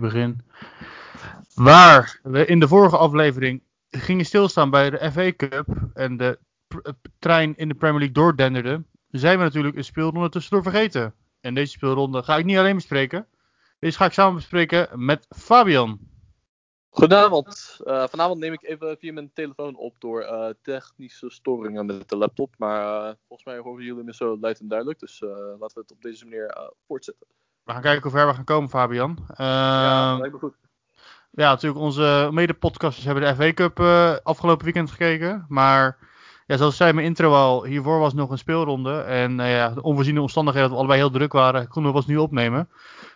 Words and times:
begin. 0.00 0.40
Waar 1.54 2.20
we 2.22 2.46
in 2.46 2.60
de 2.60 2.68
vorige 2.68 2.96
aflevering 2.96 3.62
gingen 3.90 4.24
stilstaan 4.24 4.70
bij 4.70 4.90
de 4.90 5.10
FA 5.12 5.32
Cup 5.36 5.66
en 5.94 6.16
de 6.16 6.38
trein 7.18 7.56
in 7.56 7.68
de 7.68 7.74
Premier 7.74 7.98
League 7.98 8.14
doordenderde, 8.14 8.84
zijn 9.10 9.38
we 9.38 9.44
natuurlijk 9.44 9.76
een 9.76 9.84
speelronde 9.84 10.28
tussendoor 10.28 10.62
vergeten. 10.62 11.14
En 11.40 11.54
deze 11.54 11.72
speelronde 11.72 12.22
ga 12.22 12.36
ik 12.36 12.44
niet 12.44 12.56
alleen 12.56 12.74
bespreken. 12.74 13.26
Deze 13.78 13.96
ga 13.96 14.04
ik 14.04 14.12
samen 14.12 14.34
bespreken 14.34 15.04
met 15.04 15.26
Fabian. 15.36 15.98
Goedenavond. 16.88 17.80
Uh, 17.84 18.06
vanavond 18.06 18.40
neem 18.40 18.52
ik 18.52 18.62
even 18.62 18.96
via 18.98 19.12
mijn 19.12 19.32
telefoon 19.32 19.76
op 19.76 19.96
door 19.98 20.22
uh, 20.22 20.48
technische 20.62 21.30
storingen 21.30 21.86
met 21.86 22.08
de 22.08 22.16
laptop. 22.16 22.54
Maar 22.58 23.16
volgens 23.26 23.48
mij 23.48 23.58
horen 23.58 23.84
jullie 23.84 24.04
me 24.04 24.14
zo 24.14 24.38
luid 24.38 24.60
en 24.60 24.68
duidelijk. 24.68 24.98
Dus 24.98 25.20
laten 25.20 25.74
we 25.74 25.80
het 25.80 25.92
op 25.92 26.02
deze 26.02 26.24
manier 26.24 26.72
voortzetten. 26.86 27.26
We 27.64 27.72
gaan 27.72 27.82
kijken 27.82 28.02
hoe 28.02 28.10
ver 28.10 28.26
we 28.26 28.34
gaan 28.34 28.44
komen, 28.44 28.70
Fabian. 28.70 29.18
ja, 29.36 30.10
ehm, 30.12 30.18
lijkt 30.18 30.34
me 30.34 30.40
goed. 30.40 30.54
Ja, 31.30 31.50
natuurlijk, 31.50 31.82
onze 31.82 32.28
mede-podcasters 32.32 33.04
hebben 33.04 33.24
de 33.24 33.34
FA 33.34 33.52
Cup 33.52 33.80
afgelopen 34.22 34.64
weekend 34.64 34.90
gekeken. 34.90 35.44
Maar 35.48 35.96
ja, 36.46 36.56
zoals 36.56 36.76
zei 36.76 36.92
mijn 36.92 37.06
intro 37.06 37.32
al, 37.32 37.64
hiervoor 37.64 37.98
was 37.98 38.14
nog 38.14 38.30
een 38.30 38.38
speelronde. 38.38 39.00
En 39.00 39.36
ja, 39.36 39.68
de 39.68 39.82
onvoorziene 39.82 40.20
omstandigheden 40.20 40.68
dat 40.68 40.78
we 40.78 40.84
allebei 40.84 41.08
heel 41.08 41.18
druk 41.18 41.32
waren, 41.32 41.68
konden 41.68 41.92
we 41.92 41.98
pas 41.98 42.06
nu 42.06 42.16
opnemen. 42.16 42.68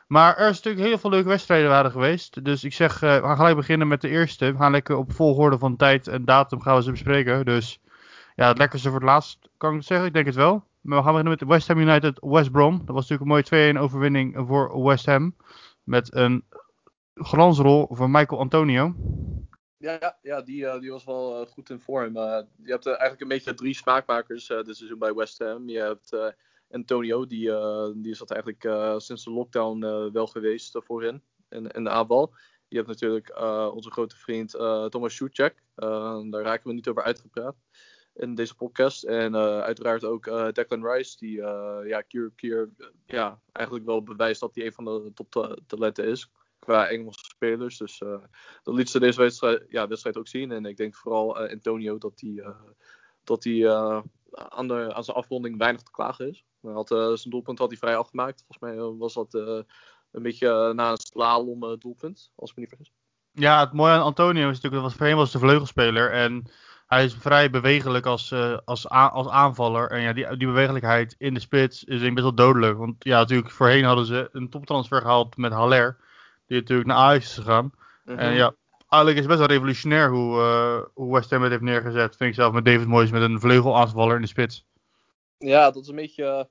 Maar 0.08 0.36
er 0.36 0.48
is 0.48 0.56
natuurlijk 0.56 0.86
heel 0.86 0.98
veel 0.98 1.10
leuke 1.10 1.28
wedstrijden 1.28 1.68
waren 1.68 1.90
geweest. 1.90 2.44
Dus 2.44 2.64
ik 2.64 2.72
zeg, 2.72 3.02
uh, 3.02 3.16
we 3.16 3.22
gaan 3.22 3.36
gelijk 3.36 3.56
beginnen 3.56 3.88
met 3.88 4.00
de 4.00 4.08
eerste. 4.08 4.52
We 4.52 4.58
gaan 4.58 4.70
lekker 4.70 4.96
op 4.96 5.12
volgorde 5.12 5.58
van 5.58 5.76
tijd 5.76 6.08
en 6.08 6.24
datum 6.24 6.60
gaan 6.60 6.76
we 6.76 6.82
ze 6.82 6.90
bespreken. 6.90 7.44
Dus 7.44 7.80
ja, 8.36 8.48
het 8.48 8.58
lekkerste 8.58 8.88
voor 8.88 8.98
het 8.98 9.08
laatst, 9.08 9.38
kan 9.56 9.70
ik 9.70 9.76
het 9.76 9.86
zeggen? 9.86 10.06
Ik 10.06 10.12
denk 10.12 10.26
het 10.26 10.34
wel. 10.34 10.64
Maar 10.88 10.98
we 10.98 11.04
gaan 11.04 11.12
beginnen 11.12 11.38
met 11.38 11.48
West 11.48 11.68
Ham 11.68 11.78
United 11.78 12.18
West 12.20 12.50
Brom. 12.50 12.78
Dat 12.84 12.94
was 12.94 13.08
natuurlijk 13.08 13.50
een 13.50 13.58
mooie 13.58 13.74
2-1 13.74 13.78
overwinning 13.78 14.46
voor 14.46 14.82
West 14.82 15.06
Ham. 15.06 15.36
Met 15.82 16.14
een 16.14 16.44
glansrol 17.14 17.88
van 17.90 18.10
Michael 18.10 18.40
Antonio. 18.40 18.94
Ja, 19.76 20.18
ja 20.22 20.42
die, 20.42 20.62
uh, 20.62 20.80
die 20.80 20.90
was 20.90 21.04
wel 21.04 21.40
uh, 21.40 21.46
goed 21.46 21.70
in 21.70 21.80
vorm. 21.80 22.14
je 22.14 22.46
hebt 22.64 22.86
eigenlijk 22.86 23.20
een 23.20 23.28
beetje 23.28 23.54
drie 23.54 23.74
smaakmakers 23.74 24.46
dit 24.46 24.76
seizoen 24.76 24.98
bij 24.98 25.14
West 25.14 25.38
Ham. 25.38 25.68
Je 25.68 25.78
hebt 25.78 26.34
Antonio, 26.70 27.26
die, 27.26 27.50
die 27.96 28.12
is 28.12 28.18
dat 28.18 28.30
eigenlijk 28.30 28.62
sinds 29.00 29.24
de 29.24 29.30
lockdown 29.30 30.10
wel 30.12 30.26
geweest 30.26 30.78
voorin 30.84 31.22
in, 31.48 31.66
in 31.66 31.84
de 31.84 31.90
aanval. 31.90 32.34
Je 32.68 32.76
hebt 32.76 32.88
natuurlijk 32.88 33.40
onze 33.74 33.90
grote 33.90 34.16
vriend 34.16 34.50
Thomas 34.90 35.14
Schuchek. 35.14 35.62
daar 35.74 36.42
raken 36.42 36.68
we 36.68 36.74
niet 36.74 36.88
over 36.88 37.02
uitgepraat 37.02 37.56
in 38.18 38.34
deze 38.34 38.54
podcast. 38.54 39.04
En 39.04 39.36
uiteraard 39.36 40.04
ook 40.04 40.24
Declan 40.54 40.86
Rice, 40.86 41.16
die 41.18 41.36
ja, 41.88 42.02
keer 42.08 42.32
keer 42.36 42.70
ja, 43.06 43.40
eigenlijk 43.52 43.86
wel 43.86 44.02
bewijst 44.02 44.40
dat 44.40 44.54
hij 44.54 44.66
een 44.66 44.72
van 44.72 44.84
de 44.84 45.10
top 45.14 45.56
talenten 45.66 46.04
is 46.04 46.30
qua 46.58 46.88
Engelse 46.88 47.24
spelers. 47.24 47.78
Dus 47.78 47.98
dat 48.62 48.74
liet 48.74 48.90
ze 48.90 49.00
deze 49.00 49.20
wedstrijd, 49.20 49.64
ja, 49.68 49.88
wedstrijd 49.88 50.16
ook 50.16 50.28
zien. 50.28 50.52
En 50.52 50.64
ik 50.64 50.76
denk 50.76 50.94
vooral 50.94 51.38
Antonio 51.38 51.98
dat 51.98 52.20
hij 52.20 52.54
dat 53.24 53.44
hij 53.44 53.70
aan, 54.32 54.72
aan 54.72 55.04
zijn 55.04 55.16
afronding 55.16 55.58
weinig 55.58 55.82
te 55.82 55.90
klagen 55.90 56.28
is. 56.28 56.44
Hij 56.60 56.72
had, 56.72 56.88
zijn 56.88 57.30
doelpunt 57.30 57.58
had 57.58 57.68
hij 57.68 57.78
vrij 57.78 57.96
afgemaakt. 57.96 58.44
Volgens 58.46 58.58
mij 58.58 58.84
eh, 58.84 58.98
was 58.98 59.14
dat 59.14 59.34
een 60.10 60.22
beetje 60.22 60.72
na 60.74 60.90
een 60.90 60.96
slalom 60.96 61.78
doelpunt, 61.78 62.32
als 62.34 62.50
ik 62.50 62.56
me 62.56 62.62
niet 62.62 62.70
vergis. 62.70 62.92
Ja, 63.32 63.60
het 63.60 63.72
mooie 63.72 63.92
aan 63.92 64.02
Antonio 64.02 64.48
is 64.48 64.54
natuurlijk, 64.54 64.82
dat 64.82 64.92
voorheen 64.92 65.16
was 65.16 65.32
de 65.32 65.38
vleugelspeler. 65.38 66.12
En 66.12 66.46
hij 66.88 67.04
is 67.04 67.14
vrij 67.14 67.50
bewegelijk 67.50 68.06
als, 68.06 68.34
als, 68.64 68.88
als 68.88 69.28
aanvaller. 69.28 69.90
En 69.90 70.00
ja, 70.00 70.12
die, 70.12 70.36
die 70.36 70.46
bewegelijkheid 70.46 71.14
in 71.18 71.34
de 71.34 71.40
spits 71.40 71.84
is 71.84 72.00
best 72.00 72.14
wel 72.14 72.34
dodelijk. 72.34 72.78
Want 72.78 72.94
ja, 72.98 73.18
natuurlijk, 73.18 73.50
voorheen 73.50 73.84
hadden 73.84 74.06
ze 74.06 74.28
een 74.32 74.50
toptransfer 74.50 75.00
gehaald 75.00 75.36
met 75.36 75.52
Haller. 75.52 75.96
Die 76.46 76.60
natuurlijk 76.60 76.88
naar 76.88 76.96
Ajax 76.96 77.24
is 77.24 77.34
gegaan. 77.34 77.72
En 78.04 78.14
mhm. 78.14 78.32
ja, 78.32 78.54
eigenlijk 78.88 79.14
is 79.14 79.18
het 79.18 79.26
best 79.26 79.38
wel 79.38 79.48
revolutionair 79.48 80.10
hoe, 80.10 80.36
uh, 80.38 80.80
hoe 80.94 81.12
West 81.12 81.30
Ham 81.30 81.42
het 81.42 81.50
heeft 81.50 81.62
neergezet. 81.62 82.16
Vind 82.16 82.30
ik 82.30 82.36
zelf 82.36 82.52
met 82.52 82.64
David 82.64 82.86
Moyes 82.86 83.10
met 83.10 83.22
een 83.22 83.40
vleugelaanvaller 83.40 84.16
in 84.16 84.22
de 84.22 84.28
spits. 84.28 84.66
Ja, 85.38 85.70
dat 85.70 85.82
is 85.82 85.88
een 85.88 85.96
beetje. 85.96 86.24
Uh, 86.24 86.44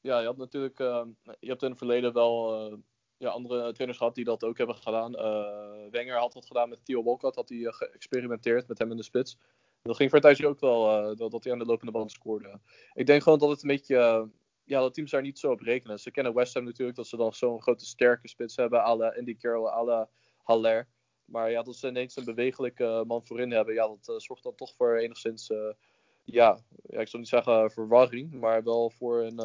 ja, 0.00 0.20
je 0.20 0.26
had 0.26 0.36
natuurlijk. 0.36 0.78
Je 0.78 1.48
hebt 1.48 1.62
in 1.62 1.68
het 1.68 1.78
verleden 1.78 2.12
wel 2.12 2.80
ja, 3.16 3.28
andere 3.28 3.72
trainers 3.72 3.98
gehad 3.98 4.14
die 4.14 4.24
dat 4.24 4.44
ook 4.44 4.58
hebben 4.58 4.76
gedaan. 4.76 5.12
Wenger 5.90 6.18
had 6.18 6.32
dat 6.32 6.46
gedaan 6.46 6.68
met 6.68 6.84
Theo 6.84 7.02
Walcott. 7.02 7.36
Had 7.36 7.48
hij 7.48 7.58
geëxperimenteerd 7.58 8.68
met 8.68 8.78
hem 8.78 8.90
in 8.90 8.96
de 8.96 9.02
spits. 9.02 9.38
Dat 9.82 9.96
ging 9.96 10.20
tijdje 10.20 10.46
ook 10.46 10.60
wel. 10.60 11.14
dat, 11.16 11.30
dat 11.30 11.44
hij 11.44 11.52
aan 11.52 11.58
de 11.58 11.64
lopende 11.64 11.92
band 11.92 12.10
scoorde. 12.10 12.60
Ik 12.92 13.06
denk 13.06 13.22
gewoon 13.22 13.38
dat 13.38 13.48
het 13.48 13.62
een 13.62 13.68
beetje. 13.68 14.28
ja, 14.64 14.80
dat 14.80 14.94
teams 14.94 15.10
daar 15.10 15.22
niet 15.22 15.38
zo 15.38 15.50
op 15.50 15.60
rekenen. 15.60 15.98
Ze 15.98 16.10
kennen 16.10 16.34
West 16.34 16.54
Ham 16.54 16.64
natuurlijk 16.64 16.96
dat 16.96 17.06
ze 17.06 17.16
dan 17.16 17.32
zo'n 17.32 17.62
grote 17.62 17.84
sterke 17.84 18.28
spits 18.28 18.56
hebben. 18.56 18.80
à 18.80 18.96
la 18.96 19.14
Andy 19.18 19.36
Carroll, 19.36 19.68
à 19.68 19.84
la 19.84 20.08
Haller. 20.42 20.88
Maar 21.24 21.50
ja, 21.50 21.62
dat 21.62 21.76
ze 21.76 21.88
ineens 21.88 22.16
een 22.16 22.24
bewegelijke 22.24 23.04
man 23.06 23.26
voorin 23.26 23.50
hebben, 23.50 23.74
ja, 23.74 23.86
dat 23.86 24.08
uh, 24.08 24.16
zorgt 24.18 24.42
dan 24.42 24.54
toch 24.54 24.74
voor 24.74 24.96
enigszins, 24.96 25.46
ja, 26.24 26.58
ja, 26.82 27.00
ik 27.00 27.08
zou 27.08 27.22
niet 27.22 27.28
zeggen 27.28 27.70
verwarring, 27.70 28.32
maar 28.32 28.62
wel 28.62 28.90
voor 28.90 29.20
een 29.20 29.36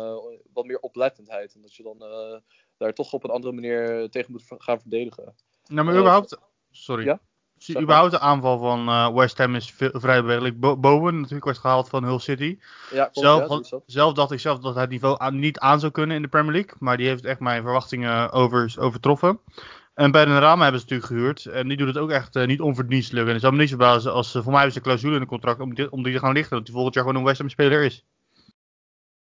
wat 0.53 0.65
meer 0.65 0.79
oplettendheid. 0.79 1.55
En 1.55 1.61
dat 1.61 1.75
je 1.75 1.83
dan 1.83 1.97
daar 2.77 2.93
toch 2.93 3.13
op 3.13 3.23
een 3.23 3.29
andere 3.29 3.53
manier 3.53 4.09
tegen 4.09 4.31
moet 4.31 4.43
gaan 4.47 4.81
verdedigen. 4.81 5.35
Nou, 5.67 5.85
maar 5.85 5.95
überhaupt, 5.95 6.37
sorry. 6.71 7.05
Ja? 7.05 7.21
Überhaupt 7.79 8.11
de 8.11 8.19
aanval 8.19 8.59
van 8.59 9.13
West 9.13 9.37
Ham 9.37 9.55
is 9.55 9.71
veel, 9.71 9.91
vrij 9.93 10.21
bewegelijk. 10.21 10.59
Bo 10.59 10.77
Bowen 10.77 11.15
natuurlijk 11.15 11.43
wordt 11.43 11.59
gehaald 11.59 11.89
van 11.89 12.03
Hull 12.03 12.19
City. 12.19 12.57
Ja, 12.91 13.09
zelf, 13.11 13.69
ja, 13.69 13.79
zelf 13.85 14.13
dacht 14.13 14.31
ik 14.31 14.39
zelf 14.39 14.59
dat 14.59 14.73
hij 14.73 14.81
het 14.83 14.91
niveau 14.91 15.15
aan, 15.19 15.39
niet 15.39 15.59
aan 15.59 15.79
zou 15.79 15.91
kunnen 15.91 16.15
in 16.15 16.21
de 16.21 16.27
Premier 16.27 16.51
League. 16.51 16.73
Maar 16.79 16.97
die 16.97 17.07
heeft 17.07 17.25
echt 17.25 17.39
mijn 17.39 17.61
verwachtingen 17.61 18.31
over, 18.31 18.75
overtroffen. 18.79 19.39
En 19.97 20.11
bij 20.11 20.25
de 20.25 20.39
Rama 20.39 20.63
hebben 20.63 20.81
ze 20.81 20.87
natuurlijk 20.87 21.13
gehuurd. 21.13 21.45
En 21.45 21.67
die 21.67 21.77
doet 21.77 21.87
het 21.87 21.97
ook 21.97 22.09
echt 22.09 22.35
uh, 22.35 22.45
niet 22.45 22.61
onverdienstelijk. 22.61 23.27
En 23.27 23.31
het 23.31 23.41
zou 23.41 23.53
me 23.53 23.59
niet 23.59 23.69
verbazen 23.69 24.13
als, 24.13 24.35
uh, 24.35 24.41
voor 24.41 24.51
mij 24.51 24.61
hebben 24.61 24.71
ze 24.71 24.77
een 24.77 24.83
clausule 24.83 25.13
in 25.13 25.19
het 25.19 25.29
contract 25.29 25.59
om 25.59 25.75
die, 25.75 25.91
om 25.91 26.03
die 26.03 26.13
te 26.13 26.19
gaan 26.19 26.33
lichten. 26.33 26.57
Dat 26.57 26.65
hij 26.65 26.75
volgend 26.75 26.95
jaar 26.95 27.03
gewoon 27.03 27.19
een 27.19 27.27
West 27.27 27.39
Ham 27.39 27.49
speler 27.49 27.83
is. 27.83 28.05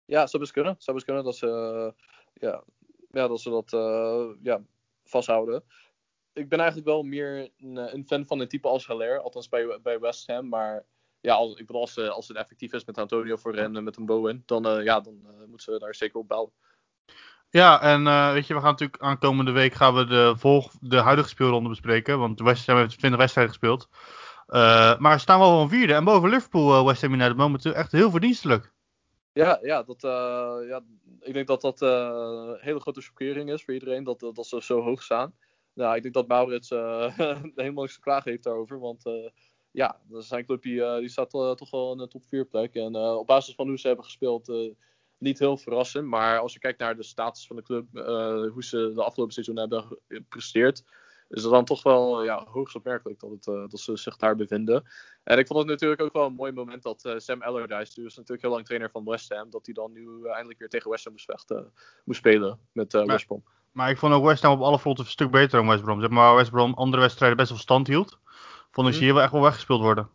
Ja, 0.04 0.26
zou 0.26 0.42
best 0.42 0.52
kunnen. 0.52 0.74
Zou 0.78 0.96
best 0.96 1.06
kunnen 1.06 1.24
dat 1.24 1.36
ze, 1.36 1.46
uh, 1.46 2.48
ja, 2.48 2.62
ja, 3.10 3.28
dat, 3.28 3.40
ze 3.40 3.50
dat 3.50 3.70
ja, 4.42 4.60
vasthouden. 5.04 5.62
Ik 6.32 6.48
ben 6.48 6.58
eigenlijk 6.58 6.88
wel 6.88 7.02
meer 7.02 7.50
een, 7.58 7.76
een 7.76 8.06
fan 8.06 8.26
van 8.26 8.40
een 8.40 8.48
type 8.48 8.68
als 8.68 8.86
Haller. 8.86 9.20
Althans 9.20 9.48
bij, 9.48 9.78
bij 9.82 9.98
West 9.98 10.26
Ham. 10.26 10.48
Maar 10.48 10.84
ja, 11.20 11.34
als, 11.34 11.50
ik 11.50 11.66
bedoel, 11.66 11.80
als, 11.80 11.98
als 11.98 12.28
het 12.28 12.36
effectief 12.36 12.72
is 12.72 12.84
met 12.84 12.98
Antonio 12.98 13.36
voor 13.36 13.54
en 13.54 13.84
met 13.84 13.96
een 13.96 14.06
Bowen. 14.06 14.42
Dan, 14.46 14.84
ja, 14.84 15.00
dan 15.00 15.20
moeten 15.38 15.72
ze 15.72 15.78
daar 15.78 15.94
zeker 15.94 16.18
op 16.18 16.28
bouwen. 16.28 16.52
Ja, 17.50 17.82
en 17.82 18.06
uh, 18.06 18.32
weet 18.32 18.46
je, 18.46 18.54
we 18.54 18.60
gaan 18.60 18.70
natuurlijk 18.70 19.02
aankomende 19.02 19.50
week 19.50 19.74
gaan 19.74 19.94
we 19.94 20.06
de, 20.06 20.34
volg, 20.36 20.72
de 20.80 20.96
huidige 20.96 21.28
speelronde 21.28 21.68
bespreken. 21.68 22.18
Want 22.18 22.40
West 22.40 22.66
Ham 22.66 22.76
heeft 22.76 22.98
20 22.98 23.18
wedstrijden 23.18 23.52
gespeeld. 23.52 23.88
Uh, 24.48 24.98
maar 24.98 25.12
ze 25.12 25.18
staan 25.18 25.38
wel 25.38 25.58
van 25.58 25.68
vierde. 25.68 25.94
En 25.94 26.04
boven 26.04 26.28
Liverpool, 26.28 26.78
uh, 26.78 26.86
West 26.86 27.02
Ham 27.02 27.12
United, 27.12 27.36
momenteel 27.36 27.72
echt 27.72 27.92
heel 27.92 28.10
verdienstelijk. 28.10 28.72
Ja, 29.32 29.58
ja, 29.62 29.82
dat, 29.82 30.00
ja 30.68 30.82
ik 31.20 31.32
denk 31.32 31.46
dat 31.46 31.60
dat 31.60 31.80
een 31.80 32.58
hele 32.60 32.80
grote 32.80 33.00
chockering 33.00 33.50
is 33.50 33.64
voor 33.64 33.74
iedereen. 33.74 34.04
Dat, 34.04 34.20
dat 34.20 34.46
ze 34.46 34.62
zo 34.62 34.80
hoog 34.80 35.02
staan. 35.02 35.34
Nou, 35.80 35.96
ik 35.96 36.02
denk 36.02 36.14
dat 36.14 36.28
Maurits 36.28 36.68
helemaal 36.70 37.82
niks 37.82 37.94
te 37.94 38.00
klagen 38.00 38.30
heeft 38.30 38.44
daarover. 38.44 38.80
Want 38.80 39.02
ja, 39.70 40.00
zijn 40.12 40.44
clubje 40.44 40.96
die 40.98 41.08
staat 41.08 41.30
toch 41.30 41.70
wel 41.70 41.92
in 41.92 41.98
de 41.98 42.08
top 42.08 42.22
4 42.28 42.44
plek. 42.44 42.74
En 42.74 42.96
op 42.96 43.26
basis 43.26 43.54
van 43.54 43.68
hoe 43.68 43.78
ze 43.78 43.86
hebben 43.86 44.04
gespeeld 44.04 44.74
niet 45.18 45.38
heel 45.38 45.56
verrassend. 45.56 46.06
Maar 46.06 46.38
als 46.38 46.52
je 46.52 46.58
kijkt 46.58 46.78
naar 46.78 46.96
de 46.96 47.02
status 47.02 47.46
van 47.46 47.56
de 47.56 47.62
club, 47.62 47.86
hoe 48.52 48.64
ze 48.64 48.92
de 48.94 49.02
afgelopen 49.02 49.34
seizoen 49.34 49.58
hebben 49.58 49.98
gepresteerd, 50.08 50.84
is 51.30 51.42
het 51.42 51.52
dan 51.52 51.64
toch 51.64 51.82
wel 51.82 52.24
ja, 52.24 52.44
hoogst 52.48 52.76
opmerkelijk 52.76 53.20
dat, 53.20 53.30
het, 53.30 53.46
uh, 53.46 53.68
dat 53.68 53.80
ze 53.80 53.96
zich 53.96 54.16
daar 54.16 54.36
bevinden. 54.36 54.84
En 55.24 55.38
ik 55.38 55.46
vond 55.46 55.58
het 55.58 55.68
natuurlijk 55.68 56.02
ook 56.02 56.12
wel 56.12 56.26
een 56.26 56.34
mooi 56.34 56.52
moment 56.52 56.82
dat 56.82 57.04
uh, 57.04 57.12
Sam 57.16 57.42
Allardyce, 57.42 57.94
die 57.94 58.04
was 58.04 58.14
natuurlijk 58.16 58.42
heel 58.42 58.50
lang 58.50 58.66
trainer 58.66 58.90
van 58.90 59.04
West 59.04 59.34
Ham, 59.34 59.50
dat 59.50 59.64
hij 59.64 59.74
dan 59.74 59.92
nu 59.92 60.26
eindelijk 60.26 60.58
weer 60.58 60.68
tegen 60.68 60.90
West 60.90 61.04
Ham 61.04 61.12
moest, 61.12 61.24
vechten, 61.24 61.72
moest 62.04 62.18
spelen 62.18 62.58
met 62.72 62.92
maar, 62.92 63.06
West 63.06 63.26
Brom. 63.26 63.44
Maar 63.72 63.90
ik 63.90 63.98
vond 63.98 64.14
ook 64.14 64.24
West 64.24 64.42
Ham 64.42 64.52
op 64.52 64.60
alle 64.60 64.78
fronten 64.78 65.04
een 65.04 65.10
stuk 65.10 65.30
beter 65.30 65.58
dan 65.58 65.68
West 65.68 65.82
Brom. 65.82 66.00
Zeg 66.00 66.10
maar 66.10 66.34
West 66.34 66.50
Brom 66.50 66.74
andere 66.74 67.02
wedstrijden 67.02 67.36
best 67.36 67.50
wel 67.50 67.58
stand 67.58 67.86
hield. 67.86 68.18
Vond 68.70 68.86
ik 68.86 68.92
ze 68.92 68.98
mhm. 68.98 69.06
hier 69.06 69.14
wel 69.14 69.22
echt 69.22 69.32
wel 69.32 69.42
weggespeeld 69.42 69.80
worden. 69.80 70.08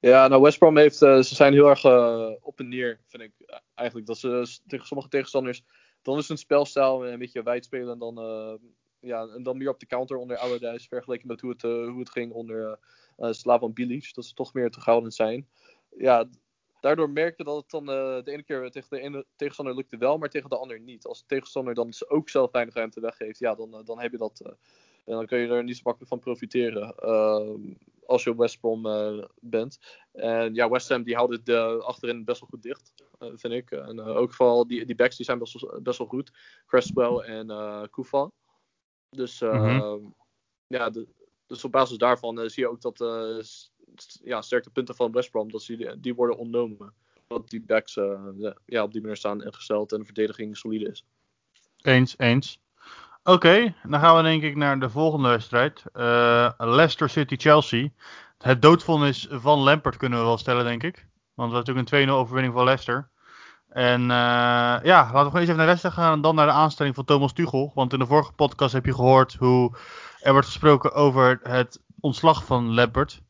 Ja, 0.00 0.28
nou 0.28 0.42
West 0.42 0.58
Brom 0.58 0.76
heeft, 0.76 1.02
uh, 1.02 1.20
ze 1.20 1.34
zijn 1.34 1.52
heel 1.52 1.68
erg 1.68 1.84
uh, 1.84 2.30
op 2.40 2.58
en 2.58 2.68
neer, 2.68 3.00
vind 3.08 3.22
ik 3.22 3.32
eigenlijk. 3.74 4.06
Dat 4.06 4.18
ze 4.18 4.58
tegen 4.66 4.86
sommige 4.86 5.08
tegenstanders, 5.08 5.64
dan 6.02 6.18
is 6.18 6.28
hun 6.28 6.38
spelstijl 6.38 7.06
een 7.06 7.18
beetje 7.18 7.42
wijd 7.42 7.64
spelen 7.64 7.92
en 7.92 7.98
dan, 7.98 8.18
uh, 8.18 8.54
ja, 9.00 9.26
en 9.26 9.42
dan 9.42 9.56
meer 9.56 9.68
op 9.68 9.80
de 9.80 9.86
counter 9.86 10.16
onder 10.16 10.36
Allardyce, 10.36 10.88
vergeleken 10.88 11.26
met 11.26 11.40
hoe 11.40 11.50
het, 11.50 11.62
hoe 11.62 11.98
het 11.98 12.10
ging 12.10 12.32
onder 12.32 12.78
Slavan 13.16 13.72
Bilic. 13.72 14.14
Dat 14.14 14.24
ze 14.24 14.34
toch 14.34 14.54
meer 14.54 14.70
terughoudend 14.70 15.14
zijn. 15.14 15.48
Ja, 15.96 16.28
daardoor 16.80 17.10
merkte 17.10 17.44
dat 17.44 17.56
het 17.56 17.70
dan 17.70 17.86
de 17.86 18.22
ene 18.24 18.42
keer 18.42 18.70
tegen 18.70 18.88
de 18.90 19.00
ene 19.00 19.26
tegenstander 19.36 19.74
lukte 19.74 19.96
wel, 19.96 20.18
maar 20.18 20.28
tegen 20.28 20.48
de 20.48 20.58
ander 20.58 20.80
niet. 20.80 21.06
Als 21.06 21.20
de 21.20 21.26
tegenstander 21.26 21.74
dan 21.74 21.92
ook 22.08 22.28
zelf 22.28 22.50
weinig 22.50 22.74
ruimte 22.74 23.00
weggeeft, 23.00 23.38
ja, 23.38 23.54
dan, 23.54 23.82
dan 23.84 24.00
heb 24.00 24.10
je 24.10 24.18
dat... 24.18 24.40
en 25.04 25.14
dan 25.14 25.26
kun 25.26 25.38
je 25.38 25.48
er 25.48 25.64
niet 25.64 25.76
zo 25.76 25.82
makkelijk 25.84 26.10
van 26.10 26.20
profiteren. 26.20 26.94
Ehm, 26.94 27.74
als 28.06 28.24
je 28.24 28.30
op 28.30 28.36
West 28.36 28.60
Brom 28.60 28.82
bent. 29.40 29.78
En 30.12 30.54
ja, 30.54 30.68
West 30.68 30.88
Ham 30.88 31.02
die 31.02 31.14
houden 31.14 31.44
de 31.44 31.58
achterin 31.82 32.24
best 32.24 32.40
wel 32.40 32.48
goed 32.48 32.62
dicht, 32.62 32.92
vind 33.18 33.52
ik. 33.54 33.70
En 33.70 34.00
ook 34.00 34.34
vooral 34.34 34.66
die, 34.66 34.86
die 34.86 34.94
backs 34.94 35.16
die 35.16 35.24
zijn 35.24 35.38
best 35.38 35.60
wel, 35.60 35.80
best 35.82 35.98
wel 35.98 36.06
goed. 36.06 36.32
Cresswell 36.66 37.16
en 37.16 37.50
uh, 37.50 37.82
Dus 39.10 39.40
uh, 39.40 39.94
ja, 40.66 40.90
de, 40.90 41.08
dus 41.46 41.64
op 41.64 41.72
basis 41.72 41.98
daarvan 41.98 42.40
uh, 42.40 42.48
zie 42.48 42.62
je 42.62 42.70
ook 42.70 42.80
dat 42.80 43.00
uh, 43.00 43.42
ja, 44.24 44.42
sterke 44.42 44.70
punten 44.70 44.94
van 44.94 45.12
West 45.12 45.30
Brom, 45.30 45.50
dat 45.50 45.64
die, 45.66 46.00
die 46.00 46.14
worden 46.14 46.36
ontnomen. 46.36 46.92
Dat 47.26 47.48
die 47.48 47.62
backs 47.62 47.94
ja, 48.66 48.82
op 48.82 48.92
die 48.92 49.00
manier 49.00 49.16
staan 49.16 49.44
ingesteld 49.44 49.92
en 49.92 49.98
de 49.98 50.04
verdediging 50.04 50.56
solide 50.56 50.88
is. 50.90 51.04
Eens, 51.82 52.14
eens. 52.18 52.60
Oké, 53.22 53.30
okay, 53.30 53.74
dan 53.82 54.00
gaan 54.00 54.16
we 54.16 54.22
denk 54.22 54.42
ik 54.42 54.56
naar 54.56 54.80
de 54.80 54.90
volgende 54.90 55.28
wedstrijd. 55.28 55.82
Leicester 56.58 57.10
City-Chelsea. 57.10 57.88
Het 58.38 58.62
doodvonnis 58.62 59.26
van 59.30 59.58
Lampert 59.58 59.96
kunnen 59.96 60.18
we 60.18 60.24
wel 60.24 60.38
stellen, 60.38 60.64
denk 60.64 60.82
ik. 60.82 61.06
Want 61.34 61.50
we 61.50 61.56
hebben 61.56 61.74
natuurlijk 61.74 62.08
een 62.08 62.08
2-0 62.08 62.12
overwinning 62.12 62.54
van 62.54 62.64
Leicester. 62.64 63.10
En 63.70 64.00
uh, 64.00 64.08
ja, 64.82 64.82
laten 64.82 65.12
we 65.12 65.18
gewoon 65.18 65.34
eens 65.34 65.42
even 65.42 65.56
naar 65.56 65.66
Leicester 65.66 65.92
gaan 65.92 66.12
en 66.12 66.20
dan 66.20 66.34
naar 66.34 66.46
de 66.46 66.52
aanstelling 66.52 66.94
van 66.94 67.04
Thomas 67.04 67.32
Tuchel. 67.32 67.72
Want 67.74 67.92
in 67.92 67.98
de 67.98 68.06
vorige 68.06 68.32
podcast 68.32 68.72
heb 68.72 68.84
je 68.84 68.94
gehoord 68.94 69.34
hoe 69.34 69.76
er 70.20 70.32
wordt 70.32 70.46
gesproken 70.46 70.92
over 70.92 71.40
het 71.42 71.80
ontslag 72.00 72.44
van 72.44 72.74
Lampert. 72.74 73.22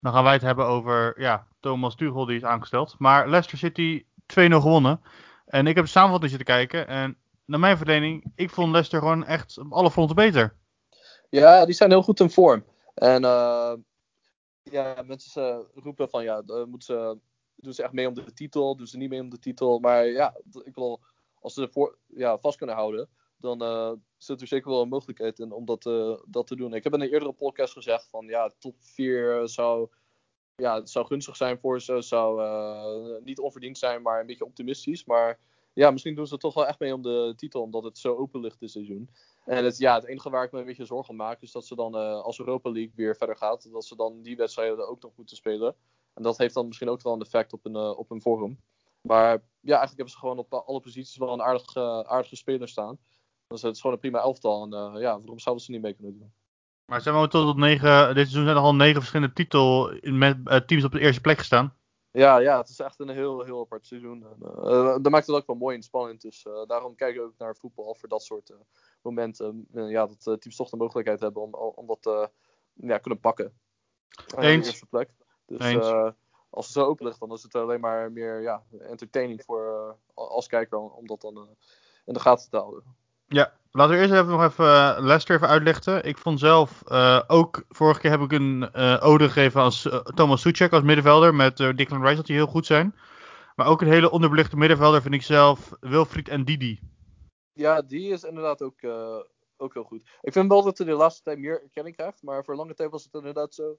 Dan 0.00 0.12
gaan 0.12 0.24
wij 0.24 0.32
het 0.32 0.42
hebben 0.42 0.66
over 0.66 1.20
ja, 1.20 1.46
Thomas 1.60 1.94
Tuchel 1.94 2.26
die 2.26 2.36
is 2.36 2.44
aangesteld. 2.44 2.94
Maar 2.98 3.28
Leicester 3.28 3.58
City 3.58 4.04
2-0 4.04 4.04
gewonnen. 4.34 5.00
En 5.46 5.66
ik 5.66 5.74
heb 5.74 5.84
de 5.84 5.90
samenvatting 5.90 6.30
zitten 6.30 6.54
kijken. 6.54 6.86
En 6.86 7.16
naar 7.44 7.60
mijn 7.60 7.76
verdeling, 7.76 8.32
ik 8.34 8.50
vond 8.50 8.70
Leicester 8.70 8.98
gewoon 9.00 9.24
echt 9.24 9.58
op 9.58 9.72
alle 9.72 9.90
fronten 9.90 10.16
beter. 10.16 10.56
Ja, 11.30 11.64
die 11.64 11.74
zijn 11.74 11.90
heel 11.90 12.02
goed 12.02 12.20
in 12.20 12.30
vorm. 12.30 12.64
En 12.94 13.22
uh, 13.22 13.72
ja, 14.62 15.02
mensen 15.06 15.66
roepen 15.74 16.08
van 16.08 16.22
ja, 16.24 16.42
moeten 16.46 16.82
ze 16.82 17.18
doen 17.60 17.72
ze 17.72 17.82
echt 17.82 17.92
mee 17.92 18.08
om 18.08 18.14
de 18.14 18.32
titel, 18.32 18.76
doen 18.76 18.86
ze 18.86 18.96
niet 18.96 19.10
mee 19.10 19.20
om 19.20 19.30
de 19.30 19.38
titel. 19.38 19.78
Maar 19.78 20.06
ja, 20.06 20.36
ik 20.64 20.74
wil, 20.74 21.00
als 21.40 21.54
ze 21.54 21.62
ervoor 21.62 21.98
ja, 22.06 22.38
vast 22.38 22.56
kunnen 22.56 22.76
houden, 22.76 23.08
dan 23.40 23.62
uh, 23.62 23.92
zit 24.16 24.40
er 24.40 24.46
zeker 24.46 24.70
wel 24.70 24.82
een 24.82 24.88
mogelijkheid 24.88 25.38
in 25.38 25.52
om 25.52 25.64
dat, 25.64 25.86
uh, 25.86 26.16
dat 26.26 26.46
te 26.46 26.56
doen. 26.56 26.74
Ik 26.74 26.84
heb 26.84 26.94
in 26.94 27.00
een 27.00 27.12
eerdere 27.12 27.32
podcast 27.32 27.72
gezegd 27.72 28.08
van 28.08 28.26
ja, 28.26 28.50
top 28.58 28.74
4 28.78 29.48
zou, 29.48 29.88
ja, 30.56 30.86
zou 30.86 31.06
gunstig 31.06 31.36
zijn 31.36 31.58
voor 31.58 31.80
ze. 31.80 32.02
Zou 32.02 32.42
uh, 32.42 33.24
niet 33.24 33.38
onverdiend 33.38 33.78
zijn, 33.78 34.02
maar 34.02 34.20
een 34.20 34.26
beetje 34.26 34.44
optimistisch. 34.44 35.04
Maar 35.04 35.38
ja, 35.72 35.90
misschien 35.90 36.14
doen 36.14 36.26
ze 36.26 36.36
toch 36.36 36.54
wel 36.54 36.66
echt 36.66 36.78
mee 36.78 36.94
om 36.94 37.02
de 37.02 37.32
titel, 37.36 37.62
omdat 37.62 37.84
het 37.84 37.98
zo 37.98 38.16
open 38.16 38.40
ligt 38.40 38.60
dit 38.60 38.70
seizoen. 38.70 39.10
En 39.44 39.64
het, 39.64 39.78
ja, 39.78 39.94
het 39.94 40.04
enige 40.04 40.30
waar 40.30 40.44
ik 40.44 40.52
me 40.52 40.58
een 40.58 40.64
beetje 40.64 40.84
zorgen 40.84 41.10
om 41.10 41.16
maak, 41.16 41.40
is 41.42 41.52
dat 41.52 41.66
ze 41.66 41.74
dan 41.74 41.94
als 42.22 42.38
Europa 42.38 42.70
League 42.70 42.92
weer 42.94 43.16
verder 43.16 43.36
gaat, 43.36 43.72
dat 43.72 43.84
ze 43.84 43.96
dan 43.96 44.22
die 44.22 44.36
wedstrijden 44.36 44.88
ook 44.88 45.02
nog 45.02 45.12
moeten 45.16 45.36
spelen. 45.36 45.74
En 46.20 46.26
dat 46.26 46.38
heeft 46.38 46.54
dan 46.54 46.66
misschien 46.66 46.88
ook 46.88 47.02
wel 47.02 47.12
een 47.12 47.20
effect 47.20 47.52
op 47.52 47.64
een, 47.64 47.76
uh, 47.76 47.98
op 47.98 48.06
vorm. 48.08 48.60
Maar 49.00 49.32
ja, 49.60 49.78
eigenlijk 49.78 49.96
hebben 49.96 50.08
ze 50.08 50.18
gewoon 50.18 50.38
op 50.38 50.52
alle 50.54 50.80
posities 50.80 51.16
wel 51.16 51.32
een 51.32 51.42
aardig, 51.42 51.76
uh, 51.76 52.00
aardige 52.00 52.36
speler 52.36 52.68
staan. 52.68 52.98
Dus 53.46 53.62
het 53.62 53.74
is 53.74 53.80
gewoon 53.80 53.96
een 53.96 54.02
prima 54.02 54.18
elftal. 54.20 54.62
En 54.62 54.72
uh, 54.72 55.00
ja, 55.00 55.18
waarom 55.18 55.38
zouden 55.38 55.64
ze 55.64 55.70
niet 55.70 55.82
mee 55.82 55.94
kunnen 55.94 56.18
doen? 56.18 56.32
Maar 56.84 57.00
zijn 57.00 57.20
we 57.20 57.28
tot 57.28 57.48
op 57.48 57.56
negen, 57.56 58.06
dit 58.06 58.16
seizoen 58.16 58.44
zijn 58.44 58.56
er 58.56 58.62
al 58.62 58.74
negen 58.74 59.00
verschillende 59.00 59.32
titel 59.32 59.98
met 60.02 60.66
teams 60.66 60.84
op 60.84 60.92
de 60.92 61.00
eerste 61.00 61.20
plek 61.20 61.38
gestaan. 61.38 61.76
Ja, 62.10 62.38
ja, 62.38 62.58
het 62.58 62.68
is 62.68 62.78
echt 62.80 63.00
een 63.00 63.08
heel, 63.08 63.44
heel 63.44 63.60
apart 63.60 63.86
seizoen. 63.86 64.24
En, 64.24 65.02
dat 65.02 65.10
maakt 65.10 65.26
het 65.26 65.36
ook 65.36 65.46
wel 65.46 65.56
mooi 65.56 65.76
en 65.76 65.82
spannend. 65.82 66.20
Dus 66.20 66.46
daarom 66.66 66.94
kijk 66.94 67.14
ik 67.14 67.20
ook 67.20 67.38
naar 67.38 67.56
voetbal 67.56 67.94
voor 67.94 68.08
dat 68.08 68.22
soort 68.22 68.52
momenten. 69.02 69.66
ja, 69.72 70.06
dat 70.06 70.40
teams 70.40 70.56
toch 70.56 70.70
de 70.70 70.76
mogelijkheid 70.76 71.20
hebben 71.20 71.42
om, 71.42 71.54
om 71.54 71.86
dat 71.86 72.30
ja, 72.74 72.98
kunnen 72.98 73.20
pakken. 73.20 73.52
Eens. 74.36 74.66
De 74.66 74.70
eerste 74.70 74.86
plek. 74.86 75.10
Dus 75.58 75.72
uh, 75.72 76.08
als 76.50 76.66
het 76.66 76.74
zo 76.74 76.84
open 76.84 77.06
ligt, 77.06 77.20
dan 77.20 77.32
is 77.32 77.42
het 77.42 77.54
alleen 77.54 77.80
maar 77.80 78.12
meer 78.12 78.40
ja, 78.40 78.62
entertaining 78.80 79.42
voor 79.44 79.96
uh, 80.14 80.24
als 80.26 80.46
kijker 80.46 80.78
om 80.78 81.06
dat 81.06 81.20
dan 81.20 81.36
uh, 81.36 81.42
in 82.04 82.14
de 82.14 82.20
gaten 82.20 82.50
te 82.50 82.56
houden. 82.56 82.82
Ja, 83.26 83.52
laten 83.70 83.94
we 83.94 84.00
eerst 84.00 84.12
even 84.12 84.26
nog 84.26 84.42
even 84.42 85.02
Leicester 85.02 85.36
even 85.36 85.48
uitlichten. 85.48 86.04
Ik 86.04 86.18
vond 86.18 86.38
zelf 86.38 86.82
ook, 87.26 87.64
vorige 87.68 88.00
keer 88.00 88.10
heb 88.10 88.20
ik 88.20 88.32
een 88.32 88.74
ode 89.00 89.24
gegeven 89.24 89.60
als 89.60 89.88
Thomas 90.14 90.40
Suchek 90.40 90.72
als 90.72 90.82
middenvelder 90.82 91.34
met 91.34 91.56
Declan 91.56 92.02
Rice 92.02 92.16
dat 92.16 92.26
die 92.26 92.36
heel 92.36 92.46
goed 92.46 92.66
zijn. 92.66 92.94
Maar 93.56 93.66
ook 93.66 93.80
een 93.80 93.88
hele 93.88 94.10
onderbelichte 94.10 94.56
middenvelder 94.56 95.02
vind 95.02 95.14
ik 95.14 95.22
zelf 95.22 95.72
Wilfried 95.80 96.28
en 96.28 96.44
Didi. 96.44 96.80
Ja, 97.52 97.82
die 97.82 98.12
is 98.12 98.24
inderdaad 98.24 98.62
ook, 98.62 98.84
ook 99.56 99.74
heel 99.74 99.84
goed. 99.84 100.02
Ik 100.20 100.32
vind 100.32 100.48
wel 100.48 100.62
dat 100.62 100.78
hij 100.78 100.86
de 100.86 100.92
laatste 100.92 101.22
tijd 101.22 101.38
meer 101.38 101.62
erkenning 101.62 101.96
krijgt, 101.96 102.22
maar 102.22 102.44
voor 102.44 102.56
lange 102.56 102.74
tijd 102.74 102.90
was 102.90 103.04
het 103.04 103.14
inderdaad 103.14 103.54
zo 103.54 103.76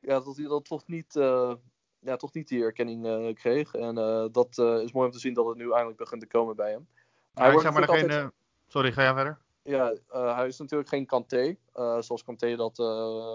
ja, 0.00 0.20
dat 0.20 0.36
hij 0.36 0.46
dat 0.46 0.64
toch 0.64 0.86
niet, 0.86 1.14
uh, 1.14 1.54
ja, 1.98 2.16
toch 2.16 2.32
niet 2.32 2.48
die 2.48 2.62
erkenning 2.62 3.06
uh, 3.06 3.34
kreeg. 3.34 3.74
En 3.74 3.98
uh, 3.98 4.26
dat 4.32 4.58
is 4.58 4.92
mooi 4.92 5.06
om 5.06 5.10
te 5.10 5.18
zien 5.18 5.34
dat 5.34 5.46
het 5.46 5.56
nu 5.56 5.72
eindelijk 5.72 5.98
begint 5.98 6.20
te 6.20 6.26
komen 6.26 6.56
bij 6.56 6.70
hem. 6.70 6.88
Ja, 7.34 7.42
hij 7.42 7.52
wordt 7.52 7.70
maar 7.70 7.86
altijd... 7.86 8.12
geen, 8.12 8.32
Sorry, 8.66 8.92
ga 8.92 9.02
jij 9.02 9.14
verder? 9.14 9.38
Ja, 9.62 9.94
hij 10.34 10.46
is 10.46 10.58
natuurlijk 10.58 10.88
geen 10.88 11.06
Kanté, 11.06 11.56
zoals 11.74 12.22
Kanté 12.22 12.56
dat 12.56 12.76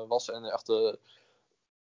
was. 0.07 0.29
En 0.29 0.43
echt 0.43 0.67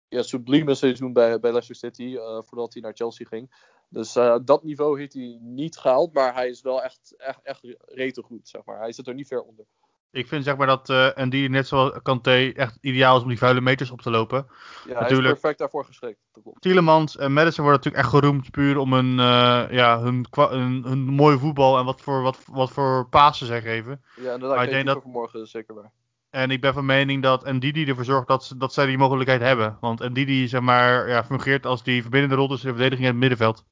ja, 0.07 0.21
sublieme 0.21 0.75
seizoen 0.75 1.13
bij, 1.13 1.39
bij 1.39 1.51
Leicester 1.51 1.75
City, 1.75 2.17
voordat 2.17 2.73
hij 2.73 2.81
naar 2.81 2.93
Chelsea 2.93 3.27
ging. 3.27 3.71
Dus 3.89 4.13
dat 4.43 4.63
niveau 4.63 4.99
heeft 4.99 5.13
hij 5.13 5.37
niet 5.41 5.77
gehaald, 5.77 6.13
maar 6.13 6.33
hij 6.33 6.49
is 6.49 6.61
wel 6.61 6.83
echt, 6.83 7.15
echt, 7.17 7.39
echt 7.43 7.75
rete 7.79 8.21
goed, 8.21 8.47
zeg 8.47 8.65
maar. 8.65 8.79
Hij 8.79 8.91
zit 8.91 9.07
er 9.07 9.13
niet 9.13 9.27
ver 9.27 9.41
onder. 9.41 9.65
Ik 10.13 10.27
vind 10.27 10.43
zeg 10.43 10.57
maar 10.57 10.67
dat 10.67 10.89
uh, 10.89 11.17
en 11.17 11.29
die 11.29 11.49
net 11.49 11.67
zoals 11.67 11.91
Kanté 12.03 12.51
echt 12.55 12.77
ideaal 12.81 13.17
is 13.17 13.21
om 13.21 13.27
die 13.27 13.37
vuile 13.37 13.61
meters 13.61 13.91
op 13.91 14.01
te 14.01 14.09
lopen. 14.09 14.47
Ja, 14.87 14.99
natuurlijk, 14.99 15.09
hij 15.09 15.17
is 15.17 15.39
perfect 15.39 15.59
daarvoor 15.59 15.85
geschikt. 15.85 16.19
Tielemans 16.59 17.17
en 17.17 17.33
Madison 17.33 17.65
worden 17.65 17.81
natuurlijk 17.83 18.03
echt 18.03 18.13
geroemd 18.13 18.51
puur 18.51 18.77
om 18.77 18.93
hun, 18.93 19.11
uh, 19.11 19.65
ja, 19.71 20.01
hun, 20.01 20.25
hun, 20.31 20.83
hun, 20.83 20.99
mooie 20.99 21.37
voetbal 21.37 21.77
en 21.77 21.85
wat 21.85 22.01
voor, 22.01 22.21
wat, 22.21 22.39
wat 22.45 22.71
voor 22.71 23.07
pasen 23.09 23.47
zij 23.47 23.61
geven. 23.61 24.03
Ja, 24.15 24.33
inderdaad. 24.33 24.55
Maar 24.55 24.65
ik 24.65 24.71
denk 24.71 24.85
dat 24.85 25.01
vanmorgen 25.01 25.47
zeker 25.47 25.75
waar. 25.75 25.91
En 26.29 26.51
ik 26.51 26.61
ben 26.61 26.73
van 26.73 26.85
mening 26.85 27.23
dat 27.23 27.51
Ndidi 27.51 27.85
ervoor 27.85 28.05
zorgt 28.05 28.27
dat, 28.27 28.53
dat 28.57 28.73
zij 28.73 28.85
die 28.85 28.97
mogelijkheid 28.97 29.41
hebben. 29.41 29.77
Want 29.79 30.09
Ndidi 30.09 30.47
zeg 30.47 30.61
maar, 30.61 31.09
ja, 31.09 31.23
fungeert 31.23 31.65
als 31.65 31.83
die 31.83 32.01
verbindende 32.01 32.35
rol 32.35 32.47
tussen 32.47 32.67
de 32.67 32.73
verdediging 32.73 33.07
en 33.07 33.11
het 33.13 33.21
middenveld. 33.21 33.65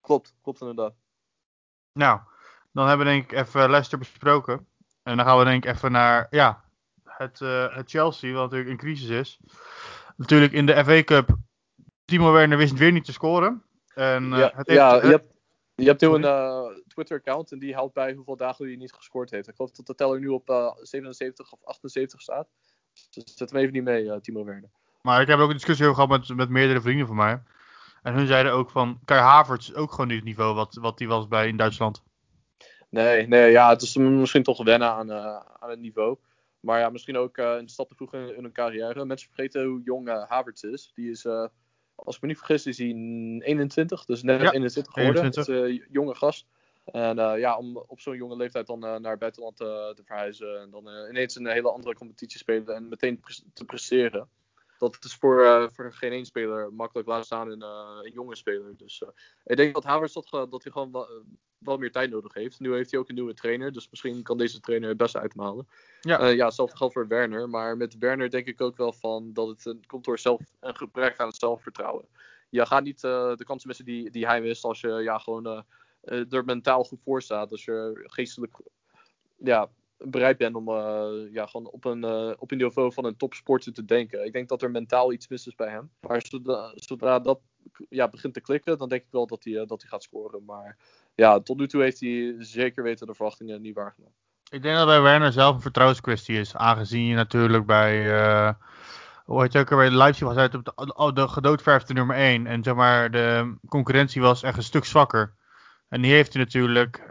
Klopt, 0.00 0.34
klopt 0.42 0.60
inderdaad. 0.60 0.94
Nou, 1.92 2.20
dan 2.72 2.88
hebben 2.88 3.06
we 3.06 3.12
denk 3.12 3.30
ik 3.30 3.38
even 3.38 3.70
Leicester 3.70 3.98
besproken. 3.98 4.68
En 5.10 5.16
dan 5.16 5.26
gaan 5.26 5.38
we 5.38 5.44
denk 5.44 5.64
ik 5.64 5.74
even 5.74 5.92
naar 5.92 6.26
ja, 6.30 6.64
het, 7.04 7.40
uh, 7.40 7.76
het 7.76 7.90
Chelsea, 7.90 8.32
wat 8.32 8.42
natuurlijk 8.42 8.70
in 8.70 8.76
crisis 8.76 9.08
is. 9.08 9.40
Natuurlijk 10.16 10.52
in 10.52 10.66
de 10.66 10.84
FA 10.84 11.02
Cup, 11.02 11.36
Timo 12.04 12.32
Werner 12.32 12.58
wist 12.58 12.78
weer 12.78 12.92
niet 12.92 13.04
te 13.04 13.12
scoren. 13.12 13.62
En, 13.94 14.24
uh, 14.24 14.38
ja, 14.38 14.52
het 14.54 14.66
heeft, 14.66 14.78
ja, 14.78 14.94
je 14.94 15.08
hebt, 15.08 15.32
je 15.74 15.86
hebt 15.86 16.00
nu 16.00 16.08
een 16.08 16.22
uh, 16.22 16.66
Twitter-account 16.86 17.52
en 17.52 17.58
die 17.58 17.74
houdt 17.74 17.94
bij 17.94 18.12
hoeveel 18.12 18.36
dagen 18.36 18.66
hij 18.66 18.76
niet 18.76 18.92
gescoord 18.92 19.30
heeft. 19.30 19.48
Ik 19.48 19.54
geloof 19.56 19.70
dat 19.70 19.86
de 19.86 19.94
teller 19.94 20.20
nu 20.20 20.28
op 20.28 20.74
77 20.82 21.52
of 21.52 21.64
78 21.64 22.20
staat. 22.20 22.48
Dus 23.10 23.36
zet 23.36 23.50
hem 23.50 23.60
even 23.60 23.72
niet 23.72 23.84
mee, 23.84 24.20
Timo 24.20 24.44
Werner. 24.44 24.70
Maar 25.02 25.20
ik 25.20 25.28
heb 25.28 25.38
ook 25.38 25.48
een 25.48 25.56
discussie 25.56 25.86
over 25.86 26.02
gehad 26.02 26.28
met, 26.28 26.36
met 26.36 26.48
meerdere 26.48 26.80
vrienden 26.80 27.06
van 27.06 27.16
mij. 27.16 27.42
En 28.02 28.14
hun 28.14 28.26
zeiden 28.26 28.52
ook 28.52 28.70
van, 28.70 29.00
Kai 29.04 29.20
Havertz 29.20 29.72
ook 29.72 29.90
gewoon 29.90 30.06
niet 30.06 30.16
het 30.16 30.26
niveau 30.26 30.54
wat, 30.54 30.74
wat 30.74 30.98
die 30.98 31.08
was 31.08 31.28
bij 31.28 31.48
in 31.48 31.56
Duitsland. 31.56 32.02
Nee, 32.90 33.26
nee, 33.26 33.50
ja, 33.50 33.68
het 33.68 33.82
is 33.82 33.96
misschien 33.96 34.42
toch 34.42 34.64
wennen 34.64 34.88
aan, 34.88 35.10
uh, 35.10 35.40
aan 35.58 35.70
het 35.70 35.80
niveau. 35.80 36.16
Maar 36.60 36.78
ja, 36.80 36.88
misschien 36.88 37.16
ook 37.16 37.36
een 37.36 37.68
stap 37.68 37.88
te 37.88 37.94
vroeg 37.94 38.14
in, 38.14 38.36
in, 38.36 38.42
hun 38.42 38.52
carrière. 38.52 39.04
Mensen 39.04 39.28
vergeten 39.28 39.64
hoe 39.64 39.82
jong 39.84 40.08
uh, 40.08 40.22
Havertz 40.28 40.62
is. 40.62 40.92
Die 40.94 41.10
is, 41.10 41.26
als 41.94 42.16
ik 42.16 42.22
me 42.22 42.28
niet 42.28 42.38
vergis, 42.38 42.66
is 42.66 42.78
hij 42.78 42.86
21. 42.86 44.04
Dus 44.04 44.22
net 44.22 44.40
ja, 44.40 44.52
21 44.52 44.92
geworden. 44.92 45.22
21. 45.22 45.86
jonge 45.90 46.14
gast. 46.14 46.46
En 46.84 47.16
ja, 47.16 47.56
om 47.56 47.76
op 47.76 48.00
zo'n 48.00 48.16
jonge 48.16 48.36
leeftijd 48.36 48.66
dan 48.66 48.78
naar 48.78 49.10
het 49.10 49.18
buitenland 49.18 49.56
te 49.56 50.02
verhuizen. 50.04 50.60
En 50.60 50.70
dan 50.70 50.88
ineens 51.08 51.36
een 51.36 51.46
hele 51.46 51.70
andere 51.70 51.94
competitie 51.94 52.38
spelen 52.38 52.74
en 52.74 52.88
meteen 52.88 53.20
pre 53.20 53.34
te 53.52 53.64
presteren 53.64 54.28
dat 54.80 55.04
is 55.04 55.14
voor, 55.14 55.40
uh, 55.40 55.66
voor 55.72 55.92
geen 55.92 56.12
één 56.12 56.24
speler 56.24 56.72
makkelijk 56.72 57.08
laat 57.08 57.24
staan 57.24 57.50
een, 57.50 57.62
uh, 57.62 57.98
een 58.02 58.12
jonge 58.12 58.36
speler. 58.36 58.76
Dus 58.76 59.00
uh, 59.00 59.08
ik 59.44 59.56
denk 59.56 59.74
dat 59.74 59.84
Havertz 59.84 60.14
dat, 60.14 60.50
dat 60.50 60.62
hij 60.62 60.72
gewoon 60.72 61.06
wel, 61.58 61.78
meer 61.78 61.92
tijd 61.92 62.10
nodig 62.10 62.34
heeft. 62.34 62.60
Nu 62.60 62.74
heeft 62.74 62.90
hij 62.90 63.00
ook 63.00 63.08
een 63.08 63.14
nieuwe 63.14 63.34
trainer, 63.34 63.72
dus 63.72 63.90
misschien 63.90 64.22
kan 64.22 64.38
deze 64.38 64.60
trainer 64.60 64.88
het 64.88 64.98
beste 64.98 65.20
uithalen. 65.20 65.68
Ja, 66.00 66.26
ja 66.26 66.44
hetzelfde 66.44 66.76
geldt 66.76 66.92
voor 66.92 67.08
Werner. 67.08 67.48
Maar 67.48 67.76
met 67.76 67.98
Werner 67.98 68.30
denk 68.30 68.46
ik 68.46 68.60
ook 68.60 68.76
wel 68.76 68.92
van 68.92 69.32
dat 69.32 69.48
het 69.48 69.64
een, 69.64 69.86
komt 69.86 70.04
door 70.04 70.18
zelf, 70.18 70.40
een 70.60 70.76
gebrek 70.76 71.18
aan 71.18 71.28
het 71.28 71.36
zelfvertrouwen. 71.36 72.08
Je 72.48 72.66
gaat 72.66 72.82
niet 72.82 73.00
de 73.00 73.44
kansen 73.44 73.68
missen 73.68 73.84
die, 73.84 74.10
die 74.10 74.26
hij 74.26 74.42
wist 74.42 74.64
als 74.64 74.80
je 74.80 74.88
ja, 74.88 75.18
gewoon 75.18 75.64
er 76.00 76.44
mentaal 76.44 76.84
goed 76.84 77.00
voor 77.04 77.22
staat. 77.22 77.50
Als 77.50 77.64
je 77.64 78.00
geestelijk 78.06 78.56
ja, 79.36 79.70
bereid 80.04 80.36
ben 80.36 80.54
om 80.54 80.68
uh, 80.68 81.32
ja, 81.32 81.46
gewoon 81.46 81.70
op 81.70 81.84
een, 81.84 82.04
uh, 82.04 82.32
op 82.38 82.50
een 82.50 82.58
niveau 82.58 82.92
van 82.92 83.04
een 83.04 83.16
topsporter 83.16 83.72
te 83.72 83.84
denken. 83.84 84.24
Ik 84.24 84.32
denk 84.32 84.48
dat 84.48 84.62
er 84.62 84.70
mentaal 84.70 85.12
iets 85.12 85.28
mis 85.28 85.46
is 85.46 85.54
bij 85.54 85.70
hem. 85.70 85.90
Maar 86.00 86.22
zodra, 86.28 86.72
zodra 86.74 87.18
dat 87.18 87.40
ja, 87.88 88.08
begint 88.08 88.34
te 88.34 88.40
klikken, 88.40 88.78
dan 88.78 88.88
denk 88.88 89.02
ik 89.02 89.08
wel 89.10 89.26
dat 89.26 89.44
hij, 89.44 89.52
uh, 89.52 89.66
dat 89.66 89.80
hij 89.80 89.90
gaat 89.90 90.02
scoren. 90.02 90.44
Maar 90.44 90.76
ja, 91.14 91.40
tot 91.40 91.58
nu 91.58 91.68
toe 91.68 91.82
heeft 91.82 92.00
hij 92.00 92.34
zeker 92.38 92.82
weten 92.82 93.06
de 93.06 93.14
verwachtingen 93.14 93.62
niet 93.62 93.74
waargenomen. 93.74 94.14
Ik 94.50 94.62
denk 94.62 94.76
dat 94.76 94.86
bij 94.86 95.00
Werner 95.00 95.32
zelf 95.32 95.54
een 95.54 95.60
vertrouwenskwestie 95.60 96.38
is. 96.38 96.56
Aangezien 96.56 97.06
je 97.06 97.14
natuurlijk 97.14 97.66
bij. 97.66 98.04
hoe 99.24 99.42
heet 99.42 99.52
je 99.52 99.58
ook 99.58 99.68
bij 99.68 99.90
Leipzig 99.90 100.26
was 100.26 100.36
uit 100.36 100.54
op 100.54 100.64
de, 100.64 101.10
de 101.14 101.28
gedoodverfde 101.28 101.92
nummer 101.92 102.16
1. 102.16 102.46
En 102.46 102.62
zeg 102.62 102.74
maar, 102.74 103.10
de 103.10 103.54
concurrentie 103.68 104.20
was 104.20 104.42
echt 104.42 104.56
een 104.56 104.62
stuk 104.62 104.84
zwakker. 104.84 105.34
En 105.88 106.02
die 106.02 106.12
heeft 106.12 106.32
hij 106.32 106.42
natuurlijk. 106.42 107.02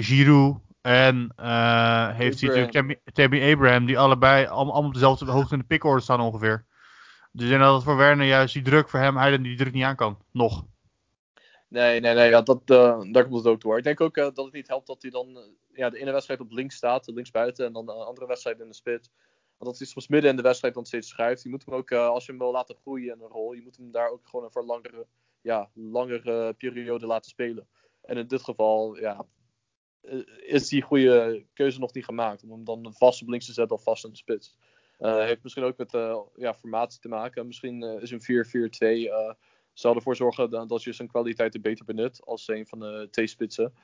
Giroud, 0.00 0.60
En 0.82 1.32
uh, 1.40 2.16
heeft 2.16 2.40
hij 2.40 2.48
natuurlijk 2.48 3.00
Tammy, 3.12 3.52
Abraham, 3.52 3.86
die 3.86 3.98
allebei 3.98 4.46
allemaal, 4.46 4.72
allemaal 4.72 4.88
op 4.88 4.94
dezelfde 4.94 5.30
hoogte 5.30 5.52
in 5.52 5.60
de 5.60 5.66
pickorde 5.66 6.02
staan 6.02 6.20
ongeveer. 6.20 6.66
Dus 7.32 7.44
ik 7.44 7.50
denk 7.50 7.60
dat 7.62 7.74
het 7.74 7.84
voor 7.84 7.96
Werner 7.96 8.26
juist 8.26 8.54
die 8.54 8.62
druk 8.62 8.88
voor 8.88 9.00
hem, 9.00 9.16
hij 9.16 9.38
die 9.38 9.56
druk 9.56 9.72
niet 9.72 9.84
aan 9.84 9.96
kan. 9.96 10.18
Nog. 10.30 10.64
Nee, 11.68 12.00
nee, 12.00 12.14
nee, 12.14 12.30
ja, 12.30 12.42
dat, 12.42 12.60
uh, 12.66 13.00
daar 13.12 13.22
komt 13.22 13.34
het 13.34 13.46
ook 13.46 13.60
door. 13.60 13.78
Ik 13.78 13.84
denk 13.84 14.00
ook 14.00 14.16
uh, 14.16 14.24
dat 14.24 14.44
het 14.44 14.52
niet 14.52 14.68
helpt 14.68 14.86
dat 14.86 15.02
hij 15.02 15.10
dan 15.10 15.28
uh, 15.28 15.42
ja, 15.72 15.90
de 15.90 15.98
ene 15.98 16.12
wedstrijd 16.12 16.40
op 16.40 16.50
links 16.50 16.76
staat, 16.76 17.06
links 17.06 17.30
buiten, 17.30 17.66
en 17.66 17.72
dan 17.72 17.86
de 17.86 17.92
andere 17.92 18.26
wedstrijd 18.26 18.60
in 18.60 18.68
de 18.68 18.74
spits. 18.74 19.10
Want 19.58 19.70
dat 19.70 19.78
hij 19.78 19.86
soms 19.86 20.08
midden 20.08 20.30
in 20.30 20.36
de 20.36 20.42
wedstrijd 20.42 20.74
dan 20.74 20.84
steeds 20.84 21.08
schuift. 21.08 21.42
Je 21.42 21.48
moet 21.48 21.64
hem 21.64 21.74
ook, 21.74 21.92
als 21.92 22.24
je 22.24 22.30
hem 22.30 22.40
wil 22.40 22.52
laten 22.52 22.76
groeien 22.80 23.14
in 23.14 23.20
een 23.20 23.28
rol, 23.28 23.52
je 23.52 23.62
moet 23.62 23.76
hem 23.76 23.90
daar 23.90 24.10
ook 24.10 24.26
gewoon 24.28 24.50
voor 24.50 24.64
langere, 24.64 25.06
ja, 25.40 25.70
langere 25.74 26.52
periode 26.52 27.06
laten 27.06 27.30
spelen. 27.30 27.66
En 28.02 28.16
in 28.16 28.26
dit 28.26 28.42
geval, 28.42 28.98
ja, 28.98 29.26
is 30.46 30.68
die 30.68 30.82
goede 30.82 31.44
keuze 31.54 31.78
nog 31.78 31.92
niet 31.92 32.04
gemaakt. 32.04 32.42
Om 32.42 32.50
hem 32.50 32.64
dan 32.64 32.94
vast 32.94 33.22
op 33.22 33.28
links 33.28 33.46
te 33.46 33.52
zetten 33.52 33.76
of 33.76 33.82
vast 33.82 34.04
in 34.04 34.10
de 34.10 34.16
spits. 34.16 34.56
heeft 34.98 35.42
misschien 35.42 35.64
ook 35.64 35.76
met 35.76 35.92
ja, 36.34 36.54
formatie 36.54 37.00
te 37.00 37.08
maken. 37.08 37.46
Misschien 37.46 37.82
is 37.82 38.10
een 38.10 39.34
4-4-2 39.34 39.36
zal 39.72 39.94
ervoor 39.94 40.16
zorgen 40.16 40.50
dat 40.50 40.82
je 40.82 40.92
zijn 40.92 41.08
kwaliteiten 41.08 41.60
beter 41.60 41.84
benut 41.84 42.24
als 42.24 42.48
een 42.48 42.66
van 42.66 42.78
de 42.78 43.08
T-spitsen. 43.10 43.74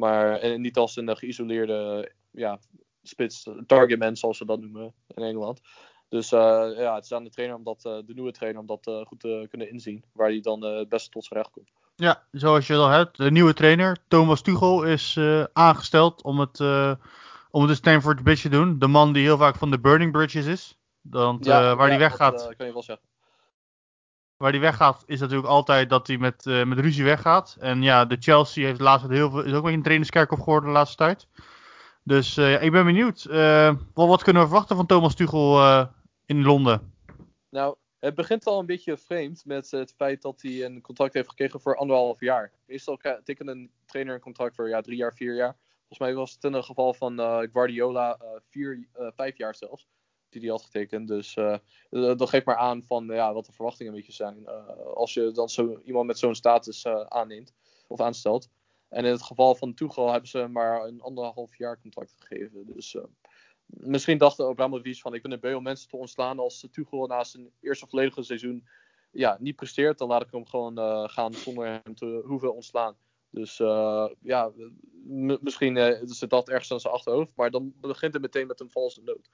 Maar 0.00 0.38
en 0.38 0.60
niet 0.60 0.76
als 0.76 0.96
een 0.96 1.16
geïsoleerde 1.16 2.12
ja, 2.30 2.58
spits, 3.02 3.48
targetman 3.66 4.16
zoals 4.16 4.38
ze 4.38 4.44
dat 4.44 4.60
noemen 4.60 4.94
in 5.14 5.22
Engeland. 5.22 5.60
Dus 6.08 6.32
uh, 6.32 6.72
ja, 6.76 6.94
het 6.94 7.04
is 7.04 7.12
aan 7.12 7.24
de 7.24 7.30
trainer 7.30 7.56
om 7.56 7.64
dat, 7.64 7.84
uh, 7.84 7.98
de 8.06 8.14
nieuwe 8.14 8.32
trainer 8.32 8.60
om 8.60 8.66
dat 8.66 8.86
uh, 8.86 9.06
goed 9.06 9.20
te 9.20 9.46
kunnen 9.48 9.70
inzien. 9.70 10.04
Waar 10.12 10.28
hij 10.28 10.40
dan 10.40 10.62
het 10.62 10.88
beste 10.88 11.10
tot 11.10 11.24
zijn 11.24 11.40
recht 11.40 11.52
komt. 11.52 11.72
Ja, 11.96 12.22
zoals 12.30 12.66
je 12.66 12.74
al 12.74 12.88
hebt. 12.88 13.16
De 13.16 13.30
nieuwe 13.30 13.54
trainer, 13.54 13.96
Thomas 14.08 14.40
Tuchel, 14.40 14.82
is 14.82 15.18
aangesteld 15.52 16.22
om 16.22 16.40
het, 16.40 16.60
om 17.50 17.60
het 17.60 17.68
de 17.68 17.74
Stanford 17.74 18.22
Bridge 18.22 18.42
te 18.42 18.48
doen. 18.48 18.78
De 18.78 18.86
man 18.86 19.12
die 19.12 19.22
heel 19.22 19.36
vaak 19.36 19.56
van 19.56 19.70
de 19.70 19.78
Burning 19.78 20.12
Bridges 20.12 20.46
is. 20.46 20.78
Want 21.00 21.44
ja, 21.44 21.76
waar 21.76 21.86
ja, 21.86 21.90
hij 21.90 21.98
weggaat. 21.98 22.38
Dat 22.38 22.56
kan 22.56 22.66
je 22.66 22.72
wel 22.72 22.82
zeggen 22.82 23.06
waar 24.36 24.50
hij 24.50 24.60
weggaat, 24.60 25.02
is 25.06 25.20
natuurlijk 25.20 25.48
altijd 25.48 25.90
dat 25.90 26.06
hij 26.06 26.18
met, 26.18 26.46
uh, 26.46 26.64
met 26.64 26.78
ruzie 26.78 27.04
weggaat. 27.04 27.56
En 27.60 27.82
ja, 27.82 28.04
de 28.04 28.16
Chelsea 28.20 28.66
heeft 28.66 28.80
laatst 28.80 29.08
heel 29.08 29.30
veel, 29.30 29.42
is 29.42 29.52
ook 29.52 29.64
wel 29.64 29.72
een 29.72 29.82
trainerskerkhof 29.82 30.38
geworden 30.38 30.68
de 30.68 30.74
laatste 30.74 30.96
tijd. 30.96 31.26
Dus 32.02 32.36
uh, 32.36 32.62
ik 32.62 32.72
ben 32.72 32.84
benieuwd. 32.84 33.26
Uh, 33.30 33.74
wat, 33.94 34.08
wat, 34.08 34.22
kunnen 34.22 34.42
we 34.42 34.48
verwachten 34.48 34.76
van 34.76 34.86
Thomas 34.86 35.14
Tuchel 35.14 35.88
in 36.26 36.42
Londen? 36.42 36.92
Nou, 37.50 37.76
het 38.06 38.14
begint 38.14 38.46
al 38.46 38.58
een 38.58 38.66
beetje 38.66 38.96
vreemd 38.96 39.44
met 39.44 39.70
het 39.70 39.92
feit 39.96 40.22
dat 40.22 40.42
hij 40.42 40.64
een 40.64 40.80
contract 40.80 41.14
heeft 41.14 41.28
gekregen 41.28 41.60
voor 41.60 41.76
anderhalf 41.76 42.20
jaar. 42.20 42.52
Meestal 42.66 42.98
tekent 43.24 43.48
een 43.48 43.70
trainer 43.84 44.14
een 44.14 44.20
contract 44.20 44.54
voor 44.54 44.68
ja, 44.68 44.80
drie 44.80 44.96
jaar, 44.96 45.14
vier 45.14 45.34
jaar. 45.34 45.56
Volgens 45.78 45.98
mij 45.98 46.14
was 46.14 46.32
het 46.32 46.44
in 46.44 46.52
het 46.52 46.64
geval 46.64 46.94
van 46.94 47.18
Guardiola 47.52 48.18
vier, 48.48 48.88
vijf 49.14 49.36
jaar 49.36 49.54
zelfs 49.54 49.86
die 50.28 50.40
hij 50.40 50.50
had 50.50 50.62
getekend. 50.62 51.08
Dus 51.08 51.36
uh, 51.36 51.58
dat 51.90 52.28
geeft 52.28 52.46
maar 52.46 52.56
aan 52.56 52.82
van 52.82 53.06
ja, 53.06 53.32
wat 53.32 53.46
de 53.46 53.52
verwachtingen 53.52 53.92
een 53.92 53.98
beetje 53.98 54.12
zijn. 54.12 54.42
Uh, 54.46 54.68
als 54.94 55.14
je 55.14 55.30
dan 55.30 55.48
zo 55.48 55.80
iemand 55.84 56.06
met 56.06 56.18
zo'n 56.18 56.34
status 56.34 56.84
uh, 56.84 57.00
aanneemt 57.00 57.54
of 57.86 58.00
aanstelt. 58.00 58.48
En 58.88 59.04
in 59.04 59.10
het 59.10 59.22
geval 59.22 59.54
van 59.54 59.74
Tuchel 59.74 60.10
hebben 60.10 60.28
ze 60.28 60.46
maar 60.46 60.84
een 60.84 61.00
anderhalf 61.00 61.56
jaar 61.56 61.80
contract 61.80 62.14
gegeven. 62.18 62.66
Dus 62.66 62.96
misschien 63.66 64.18
dacht 64.18 64.40
Abramovic 64.40 65.00
van 65.00 65.14
ik 65.14 65.22
ben 65.22 65.32
er 65.32 65.38
beu 65.38 65.54
om 65.54 65.62
mensen 65.62 65.88
te 65.88 65.96
ontslaan 65.96 66.38
als 66.38 66.68
Tuchel 66.70 67.06
na 67.06 67.24
zijn 67.24 67.50
eerste 67.60 67.86
volledige 67.86 68.22
seizoen 68.22 68.66
ja, 69.10 69.36
niet 69.40 69.56
presteert. 69.56 69.98
Dan 69.98 70.08
laat 70.08 70.22
ik 70.22 70.30
hem 70.30 70.46
gewoon 70.46 71.10
gaan 71.10 71.34
zonder 71.34 71.66
hem 71.66 71.94
te 71.94 72.22
hoeven 72.24 72.54
ontslaan. 72.54 72.96
Dus 73.30 73.56
ja, 74.20 74.52
misschien 75.40 75.98
zit 76.04 76.30
dat 76.30 76.48
ergens 76.48 76.72
aan 76.72 76.80
zijn 76.80 76.94
achterhoofd. 76.94 77.32
Maar 77.36 77.50
dan 77.50 77.72
begint 77.80 78.12
het 78.12 78.22
meteen 78.22 78.46
met 78.46 78.60
een 78.60 78.70
valse 78.70 79.02
noot. 79.02 79.28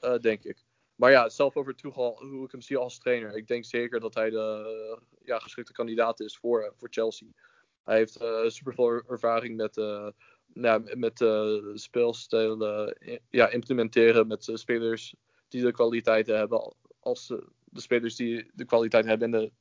Uh, 0.00 0.18
denk 0.18 0.44
ik. 0.44 0.64
Maar 0.94 1.10
ja, 1.10 1.28
zelf 1.28 1.56
over 1.56 1.74
Tuchel, 1.74 2.18
hoe 2.22 2.44
ik 2.44 2.52
hem 2.52 2.60
zie 2.60 2.76
als 2.76 2.98
trainer. 2.98 3.36
Ik 3.36 3.46
denk 3.46 3.64
zeker 3.64 4.00
dat 4.00 4.14
hij 4.14 4.30
de 4.30 4.96
uh, 4.96 5.02
ja, 5.26 5.38
geschikte 5.38 5.72
kandidaat 5.72 6.20
is 6.20 6.36
voor, 6.36 6.62
uh, 6.62 6.68
voor 6.76 6.88
Chelsea. 6.90 7.28
Hij 7.84 7.96
heeft 7.96 8.22
uh, 8.22 8.48
super 8.48 8.74
veel 8.74 9.02
ervaring 9.08 9.56
met, 9.56 9.76
ja, 10.54 10.82
met 10.84 11.24
speelstijl 11.74 12.94
ja, 13.30 13.48
implementeren 13.48 14.26
met 14.26 14.50
spelers 14.54 15.14
die 15.48 15.62
de 15.62 15.72
kwaliteiten 15.72 16.36
hebben. 16.36 16.74
Als 17.00 17.26
de 17.64 17.80
spelers 17.80 18.16
die 18.16 18.50
de 18.54 18.64
kwaliteit 18.64 19.04
hebben 19.04 19.32
in 19.32 19.40
de 19.40 19.52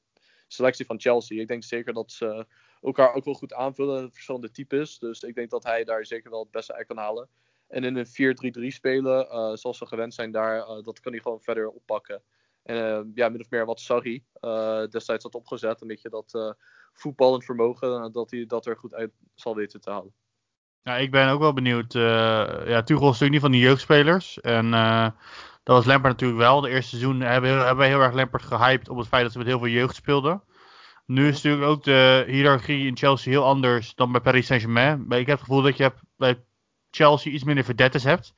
selectie 0.48 0.86
van 0.86 1.00
Chelsea. 1.00 1.42
Ik 1.42 1.48
denk 1.48 1.64
zeker 1.64 1.94
dat 1.94 2.12
ze 2.12 2.46
elkaar 2.82 3.14
ook 3.14 3.26
wel 3.26 3.34
goed 3.34 3.54
aanvullen, 3.54 4.12
verschillende 4.12 4.52
types. 4.52 5.00
Dus 5.00 5.22
ik 5.22 5.36
denk 5.36 5.50
dat 5.50 5.64
hij 5.64 5.84
daar 5.84 6.06
zeker 6.06 6.30
wel 6.30 6.40
het 6.40 6.52
beste 6.52 6.74
uit 6.74 6.88
kan 6.88 6.98
halen. 6.98 7.30
En 7.68 7.84
in 7.84 7.96
een 7.96 8.08
4-3-3 8.60 8.68
spelen, 8.68 9.26
uh, 9.26 9.56
zoals 9.56 9.80
we 9.80 9.86
gewend 9.86 10.14
zijn 10.14 10.32
daar, 10.32 10.66
dat 10.84 11.00
kan 11.00 11.12
hij 11.12 11.22
gewoon 11.22 11.42
verder 11.42 11.70
oppakken. 11.70 12.22
En 12.64 13.12
ja, 13.16 13.30
min 13.30 13.42
of 13.42 13.50
meer 13.50 13.66
wat 13.66 13.80
Sarri 13.80 14.24
destijds 14.90 15.24
had 15.24 15.36
opgezet. 15.36 15.82
Een 15.82 15.88
beetje 15.88 16.10
dat 16.10 16.56
voetballend 16.94 17.46
vermogen, 17.46 18.12
dat 18.12 18.32
hij 18.32 18.46
dat 18.46 18.66
er 18.66 18.78
goed 18.78 18.94
uit 18.94 19.12
zal 19.36 19.56
weten 19.56 19.82
te 19.82 19.90
halen. 19.90 20.14
Ja, 20.84 20.98
ik 20.98 21.12
ben 21.12 21.30
ook 21.30 21.40
wel 21.40 21.54
benieuwd. 21.54 21.94
ja, 21.94 22.84
Tuchel 22.84 23.10
is 23.10 23.20
natuurlijk 23.20 23.32
niet 23.32 23.42
van 23.42 23.52
die 23.52 23.62
jeugdspelers. 23.62 24.42
En 24.42 24.72
dat 25.64 25.76
was 25.76 25.86
Lampard 25.86 26.14
natuurlijk 26.14 26.40
wel. 26.40 26.62
De 26.62 26.70
eerste 26.70 26.90
seizoen 26.90 27.22
hebben, 27.22 27.52
hebben 27.52 27.78
wij 27.78 27.88
heel 27.88 28.02
erg 28.02 28.14
Lampard 28.14 28.44
gehyped 28.44 28.90
op 28.90 28.98
het 28.98 29.08
feit 29.08 29.24
dat 29.24 29.32
ze 29.32 29.38
met 29.38 29.48
heel 29.48 29.60
veel 29.60 29.68
jeugd 29.68 29.96
speelden. 29.96 30.44
Nu 31.06 31.28
is 31.28 31.34
natuurlijk 31.34 31.72
ook 31.72 31.84
de 31.84 32.24
hiërarchie 32.28 32.88
in 32.88 32.98
Chelsea 32.98 33.32
heel 33.32 33.46
anders 33.46 33.96
dan 33.96 34.12
bij 34.12 34.22
Paris 34.22 34.46
Saint-Germain. 34.46 35.06
Ik 35.10 35.28
heb 35.28 35.38
het 35.38 35.40
gevoel 35.40 35.62
dat 35.62 35.78
je 35.78 35.84
hebt 35.84 36.02
bij 36.18 36.44
Chelsea 36.92 37.32
iets 37.32 37.44
minder 37.44 37.64
verdettes 37.64 38.04
hebt. 38.04 38.34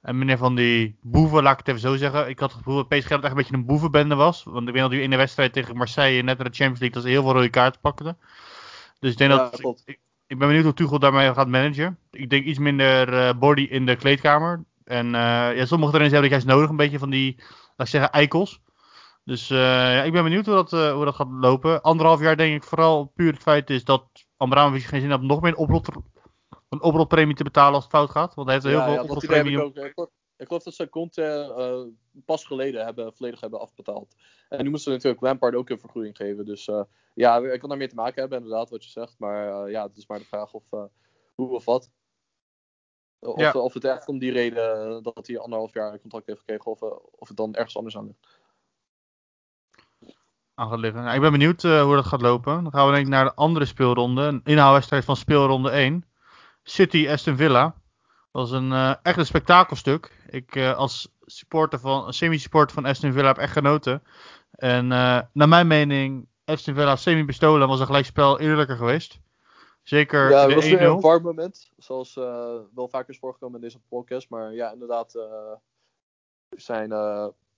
En 0.00 0.18
meneer 0.18 0.38
van 0.38 0.54
die 0.54 0.98
boeven, 1.02 1.42
laat 1.42 1.52
ik 1.52 1.58
het 1.58 1.68
even 1.68 1.80
zo 1.80 1.96
zeggen. 1.96 2.28
Ik 2.28 2.38
had 2.38 2.50
het 2.50 2.58
gevoel 2.58 2.76
dat 2.76 2.88
PSG 2.88 3.10
echt 3.10 3.24
een 3.24 3.34
beetje 3.34 3.54
een 3.54 3.66
boevenbende 3.66 4.14
was. 4.14 4.42
Want 4.44 4.68
ik 4.68 4.74
weet 4.74 4.82
dat 4.82 4.92
u 4.92 5.02
in 5.02 5.10
de 5.10 5.16
wedstrijd 5.16 5.52
tegen 5.52 5.76
Marseille, 5.76 6.22
net 6.22 6.38
in 6.38 6.44
de 6.44 6.50
Champions 6.50 6.80
League, 6.80 6.96
dat 6.96 7.02
ze 7.02 7.08
heel 7.08 7.22
veel 7.22 7.32
rode 7.32 7.48
kaarten 7.48 7.80
pakten. 7.80 8.18
Dus 8.98 9.12
ik 9.12 9.18
denk 9.18 9.30
dat... 9.30 9.60
Ik, 9.84 9.98
ik, 10.26 10.38
ben 10.38 10.48
benieuwd 10.48 10.64
hoe 10.64 10.74
Tuchel 10.74 10.98
daarmee 10.98 11.34
gaat 11.34 11.48
managen. 11.48 11.98
Ik 12.10 12.30
denk 12.30 12.44
iets 12.44 12.58
minder 12.58 13.12
uh, 13.12 13.38
body 13.38 13.62
in 13.62 13.86
de 13.86 13.96
kleedkamer. 13.96 14.64
En 14.84 15.06
uh, 15.06 15.12
ja, 15.56 15.64
sommige 15.64 15.90
trainers 15.90 16.12
hebben 16.12 16.30
juist 16.30 16.46
nodig, 16.46 16.70
een 16.70 16.76
beetje 16.76 16.98
van 16.98 17.10
die, 17.10 17.34
laat 17.48 17.86
ik 17.86 17.86
zeggen, 17.86 18.12
eikels. 18.12 18.60
Dus 19.24 19.50
uh, 19.50 19.58
ja, 19.58 20.02
ik 20.02 20.12
ben 20.12 20.22
benieuwd 20.22 20.46
hoe 20.46 20.54
dat, 20.54 20.70
hoe 20.70 21.04
dat 21.04 21.14
gaat 21.14 21.30
lopen. 21.30 21.82
Anderhalf 21.82 22.20
jaar 22.20 22.36
denk 22.36 22.54
ik 22.54 22.68
vooral 22.68 23.12
puur 23.14 23.32
het 23.32 23.42
feit 23.42 23.70
is 23.70 23.84
dat 23.84 24.06
Amramovic 24.36 24.82
geen 24.82 25.00
zin 25.00 25.10
had 25.10 25.20
om 25.20 25.26
nog 25.26 25.40
meer 25.40 25.58
een 25.58 26.02
een 26.68 26.82
oprotpremie 26.82 27.34
te 27.34 27.44
betalen 27.44 27.74
als 27.74 27.82
het 27.82 27.92
fout 27.92 28.10
gaat? 28.10 28.34
Want 28.34 28.48
hij 28.48 28.56
heeft 28.56 28.68
heel 28.68 28.82
veel 28.82 28.92
ja, 28.92 29.02
oprotpremie. 29.02 29.72
Ik, 30.36 30.46
geloof 30.46 30.62
dat 30.62 30.74
ze 30.74 30.88
Conte 30.88 31.54
uh, 31.58 32.22
pas 32.24 32.44
geleden 32.44 32.84
hebben, 32.84 33.14
volledig 33.14 33.40
hebben 33.40 33.60
afbetaald. 33.60 34.14
En 34.48 34.64
nu 34.64 34.70
moesten 34.70 34.90
ze 34.90 34.96
natuurlijk 34.96 35.22
Lampard 35.22 35.54
ook 35.54 35.70
een 35.70 35.80
vergoeding 35.80 36.16
geven. 36.16 36.44
Dus 36.44 36.68
uh, 36.68 36.82
ja, 37.14 37.38
ik 37.38 37.60
kan 37.60 37.68
daar 37.68 37.78
meer 37.78 37.88
te 37.88 37.94
maken 37.94 38.20
hebben, 38.20 38.38
inderdaad, 38.38 38.70
wat 38.70 38.84
je 38.84 38.90
zegt. 38.90 39.14
Maar 39.18 39.66
uh, 39.66 39.72
ja, 39.72 39.86
het 39.86 39.96
is 39.96 40.06
maar 40.06 40.18
de 40.18 40.24
vraag 40.24 40.52
of 40.52 40.64
hoe 41.34 41.48
of 41.48 41.64
wat. 41.64 41.90
Of, 43.18 43.40
ja. 43.40 43.52
of 43.52 43.74
het 43.74 43.84
echt 43.84 44.08
om 44.08 44.18
die 44.18 44.32
reden 44.32 45.02
dat 45.02 45.26
hij 45.26 45.38
anderhalf 45.38 45.74
jaar 45.74 45.92
een 45.92 46.00
contract 46.00 46.26
heeft 46.26 46.38
gekregen, 46.38 46.66
of, 46.66 46.80
of 47.10 47.28
het 47.28 47.36
dan 47.36 47.54
ergens 47.54 47.76
anders 47.76 47.96
aan 47.96 48.06
ligt. 48.06 48.42
Aan 50.54 50.68
gaat 50.68 50.78
liggen. 50.78 51.02
Nou, 51.02 51.14
ik 51.14 51.20
ben 51.20 51.32
benieuwd 51.32 51.62
hoe 51.62 51.94
dat 51.94 52.04
gaat 52.04 52.22
lopen. 52.22 52.62
Dan 52.62 52.72
gaan 52.72 52.86
we 52.86 52.92
denk 52.92 53.04
ik 53.04 53.12
naar 53.12 53.24
de 53.24 53.34
andere 53.34 53.64
speelronde. 53.64 54.22
Een 54.22 54.40
inhaalwedstrijd 54.44 55.04
van 55.04 55.16
speelronde 55.16 55.70
1. 55.70 56.04
City 56.62 57.08
Aston 57.08 57.36
Villa. 57.36 57.74
Was 58.34 58.50
een 58.50 58.70
uh, 58.70 58.94
echt 59.02 59.18
een 59.18 59.26
spektakelstuk. 59.26 60.10
Ik 60.28 60.54
uh, 60.54 60.76
als 60.76 61.14
supporter 61.24 61.78
van, 61.78 62.12
semi-supporter 62.12 62.74
van 62.74 62.84
Aston 62.84 63.12
Villa 63.12 63.26
heb 63.26 63.38
echt 63.38 63.52
genoten. 63.52 64.02
En 64.50 64.84
uh, 64.84 65.20
naar 65.32 65.48
mijn 65.48 65.66
mening, 65.66 66.26
Aston 66.44 66.74
Villa 66.74 66.96
semi-bestolen 66.96 67.68
was 67.68 67.80
een 67.80 67.86
gelijkspel 67.86 68.40
eerlijker 68.40 68.76
geweest. 68.76 69.18
Zeker 69.82 70.30
ja, 70.30 70.46
het 70.46 70.54
was 70.54 70.64
weer 70.64 70.82
een 70.82 71.00
warm 71.00 71.22
moment. 71.22 71.70
Zoals 71.76 72.14
wel 72.74 72.88
vaker 72.88 73.10
is 73.10 73.18
voorgekomen 73.18 73.56
in 73.56 73.64
deze 73.64 73.80
podcast. 73.88 74.28
Maar 74.28 74.54
ja, 74.54 74.72
inderdaad 74.72 75.18
zijn... 76.48 76.88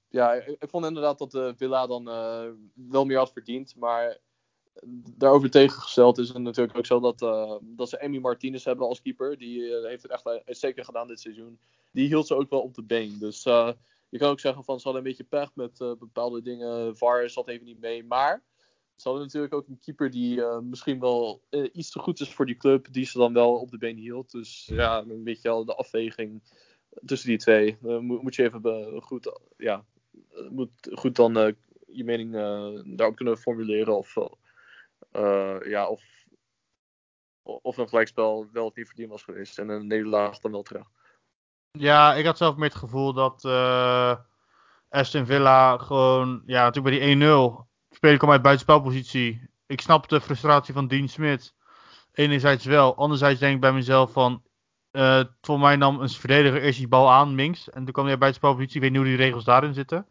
ja, 0.08 0.32
ik, 0.32 0.56
ik, 0.58 0.70
vond 0.70 0.86
inderdaad 0.86 1.18
dat 1.18 1.54
Villa 1.56 1.86
dan 1.86 2.04
wel 2.74 3.04
meer 3.04 3.18
had 3.18 3.32
verdiend. 3.32 3.76
Maar 3.76 4.18
daarover 5.16 5.50
tegengesteld 5.50 6.18
is 6.18 6.28
het 6.28 6.38
natuurlijk 6.38 6.76
ook 6.76 6.86
zo 6.86 7.00
dat, 7.00 7.22
uh, 7.22 7.56
dat 7.62 7.88
ze 7.88 8.02
Amy 8.02 8.18
Martinez 8.18 8.64
hebben 8.64 8.86
als 8.86 9.02
keeper. 9.02 9.38
Die 9.38 9.60
uh, 9.60 9.84
heeft 9.84 10.02
het 10.02 10.12
echt 10.12 10.58
zeker 10.58 10.84
gedaan 10.84 11.06
dit 11.06 11.20
seizoen. 11.20 11.58
Die 11.92 12.06
hield 12.06 12.26
ze 12.26 12.34
ook 12.34 12.50
wel 12.50 12.60
op 12.60 12.74
de 12.74 12.82
been. 12.82 13.18
Dus 13.18 13.42
je 14.08 14.18
kan 14.18 14.30
ook 14.30 14.40
zeggen 14.40 14.64
van 14.64 14.78
ze 14.78 14.84
hadden 14.84 15.02
een 15.02 15.08
beetje 15.08 15.24
pech 15.24 15.54
met 15.54 15.78
bepaalde 15.78 16.42
dingen. 16.42 16.96
VAR 16.96 17.30
zat 17.30 17.48
even 17.48 17.66
niet 17.66 17.80
mee. 17.80 18.04
Maar 18.04 18.42
ze 18.96 19.08
hadden 19.08 19.26
natuurlijk 19.26 19.54
ook 19.54 19.68
een 19.68 19.78
keeper 19.78 20.10
die 20.10 20.42
misschien 20.42 21.00
wel 21.00 21.42
iets 21.72 21.90
te 21.90 21.98
goed 21.98 22.20
is 22.20 22.34
voor 22.34 22.46
die 22.46 22.56
club. 22.56 22.92
Die 22.92 23.04
ze 23.04 23.18
dan 23.18 23.32
wel 23.32 23.54
op 23.54 23.70
de 23.70 23.78
been 23.78 23.96
hield. 23.96 24.30
Dus 24.30 24.66
ja, 24.72 25.04
een 25.08 25.24
beetje 25.24 25.48
al 25.48 25.64
de 25.64 25.74
afweging 25.74 26.42
tussen 27.04 27.28
die 27.28 27.38
twee. 27.38 27.76
Moet, 27.80 28.22
moet, 28.22 28.34
je 28.34 28.42
even 28.42 29.02
goed, 29.02 29.40
ja, 29.56 29.84
moet 30.50 30.70
goed 30.92 31.16
dan 31.16 31.54
je 31.86 32.04
mening 32.04 32.32
daarop 32.96 33.16
kunnen 33.16 33.38
formuleren. 33.38 33.96
Of 33.96 34.16
ja, 35.64 35.86
of 35.88 36.02
of 37.46 37.76
een 37.76 37.88
gelijkspel 37.88 38.48
wel 38.52 38.64
het 38.64 38.76
niet 38.76 38.86
verdiend 38.86 39.10
was 39.10 39.22
geweest. 39.22 39.58
En 39.58 39.68
een 39.68 39.86
nederlaag 39.86 40.38
dan 40.38 40.50
wel 40.50 40.62
terecht. 40.62 40.90
Ja, 41.70 42.14
ik 42.14 42.24
had 42.24 42.36
zelf 42.36 42.56
meer 42.56 42.68
het 42.68 42.78
gevoel 42.78 43.12
dat 43.12 43.44
uh, 43.44 44.16
Aston 44.88 45.26
Villa 45.26 45.78
gewoon, 45.78 46.42
ja, 46.46 46.64
natuurlijk 46.64 46.98
bij 46.98 47.14
die 47.14 47.16
1-0. 47.16 47.66
Speler 47.90 48.18
kwam 48.18 48.30
uit 48.30 48.42
buitenspelpositie. 48.42 49.50
Ik 49.66 49.80
snap 49.80 50.08
de 50.08 50.20
frustratie 50.20 50.74
van 50.74 50.88
Dean 50.88 51.08
Smit. 51.08 51.54
Enerzijds 52.12 52.64
wel. 52.64 52.96
Anderzijds 52.96 53.40
denk 53.40 53.54
ik 53.54 53.60
bij 53.60 53.72
mezelf 53.72 54.12
van, 54.12 54.42
uh, 54.92 55.24
voor 55.40 55.60
mij 55.60 55.76
nam 55.76 56.00
een 56.00 56.08
verdediger 56.08 56.62
eerst 56.62 56.78
die 56.78 56.88
bal 56.88 57.10
aan, 57.10 57.34
Minks. 57.34 57.70
En 57.70 57.84
toen 57.84 57.92
kwam 57.92 58.06
hij 58.06 58.18
bij 58.18 58.28
de 58.28 58.34
spelpositie. 58.34 58.76
Ik 58.76 58.82
weet 58.82 58.90
niet 58.90 59.00
hoe 59.00 59.08
die 59.08 59.16
regels 59.16 59.44
daarin 59.44 59.74
zitten. 59.74 60.06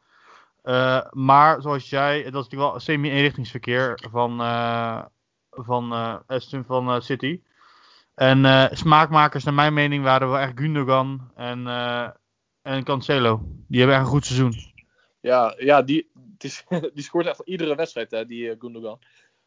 Uh, 0.66 1.02
maar 1.12 1.62
zoals 1.62 1.90
jij, 1.90 2.22
het 2.22 2.34
was 2.34 2.44
natuurlijk 2.44 2.72
wel 2.72 2.80
semi-eenrichtingsverkeer 2.80 4.00
van, 4.12 4.42
uh, 4.42 5.06
van 5.50 5.92
Aston 6.28 6.64
van 6.64 7.02
City. 7.02 7.42
En 8.16 8.70
smaakmakers, 8.78 9.44
naar 9.44 9.54
mijn 9.54 9.74
mening, 9.74 10.04
waren 10.04 10.30
wel 10.30 10.40
echt 10.40 10.60
Gundogan 10.60 11.32
en, 11.36 11.68
en 12.62 12.84
Cancelo. 12.84 13.42
Die 13.68 13.80
hebben 13.80 13.98
echt 13.98 14.06
een 14.06 14.12
goed 14.12 14.26
seizoen. 14.26 14.54
Ja, 15.22 15.56
ja 15.58 15.82
die, 15.82 16.10
die, 16.14 16.52
die 16.94 17.04
scoort 17.04 17.26
echt 17.26 17.42
iedere 17.46 17.76
wedstrijd, 17.76 18.12
hè, 18.12 18.26
die 18.26 18.56
Gundogan. 18.60 19.00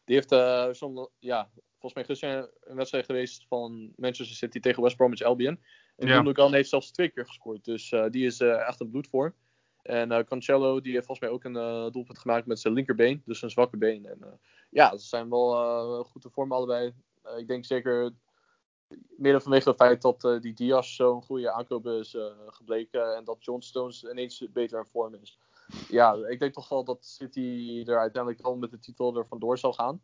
Die 0.05 0.15
heeft 0.15 0.31
uh, 0.31 1.05
ja, 1.19 1.49
volgens 1.71 1.93
mij 1.93 2.03
gisteren 2.03 2.49
een 2.61 2.75
wedstrijd 2.75 3.05
geweest 3.05 3.45
van 3.47 3.93
Manchester 3.95 4.37
City 4.37 4.59
tegen 4.59 4.83
West 4.83 4.95
Bromwich 4.95 5.21
Albion. 5.21 5.59
En 5.95 6.07
ja. 6.07 6.15
Gundogan 6.15 6.53
heeft 6.53 6.69
zelfs 6.69 6.91
twee 6.91 7.09
keer 7.09 7.25
gescoord. 7.25 7.65
Dus 7.65 7.93
die 8.09 8.25
is 8.25 8.39
echt 8.39 8.79
een 8.79 8.89
bloedvorm. 8.89 9.33
En 9.81 10.11
uh, 10.11 10.19
Cancelo 10.19 10.81
die 10.81 10.93
heeft 10.93 11.05
volgens 11.05 11.27
mij 11.27 11.35
ook 11.35 11.43
een 11.43 11.91
doelpunt 11.91 12.19
gemaakt 12.19 12.45
met 12.45 12.59
zijn 12.59 12.73
linkerbeen. 12.73 13.21
Dus 13.25 13.41
een 13.41 13.49
zwakke 13.49 13.77
been. 13.77 14.05
En 14.05 14.39
ja, 14.69 14.97
ze 14.97 15.07
zijn 15.07 15.29
wel 15.29 16.03
goed 16.03 16.21
te 16.21 16.29
vormen 16.29 16.57
allebei. 16.57 16.93
ik 17.37 17.47
denk 17.47 17.65
zeker 17.65 18.11
mede 19.17 19.41
vanwege 19.41 19.69
het 19.69 19.77
feit 19.77 20.01
dat 20.01 20.41
die 20.41 20.53
Diaz 20.53 20.95
zo'n 20.95 21.21
goede 21.21 21.51
aankoop 21.51 21.87
is 21.87 22.17
gebleken. 22.47 23.15
En 23.15 23.23
dat 23.23 23.43
John 23.43 23.61
Stones 23.61 24.03
ineens 24.03 24.47
beter 24.53 24.79
in 24.79 24.85
vorm 24.91 25.15
is. 25.21 25.39
Ja, 25.87 26.13
ik 26.27 26.39
denk 26.39 26.53
toch 26.53 26.69
wel 26.69 26.83
dat 26.83 27.05
City 27.05 27.83
er 27.85 27.99
uiteindelijk 27.99 28.43
wel 28.43 28.57
met 28.57 28.71
de 28.71 28.79
titel 28.79 29.17
er 29.17 29.27
vandoor 29.27 29.57
zal 29.57 29.73
gaan. 29.73 30.01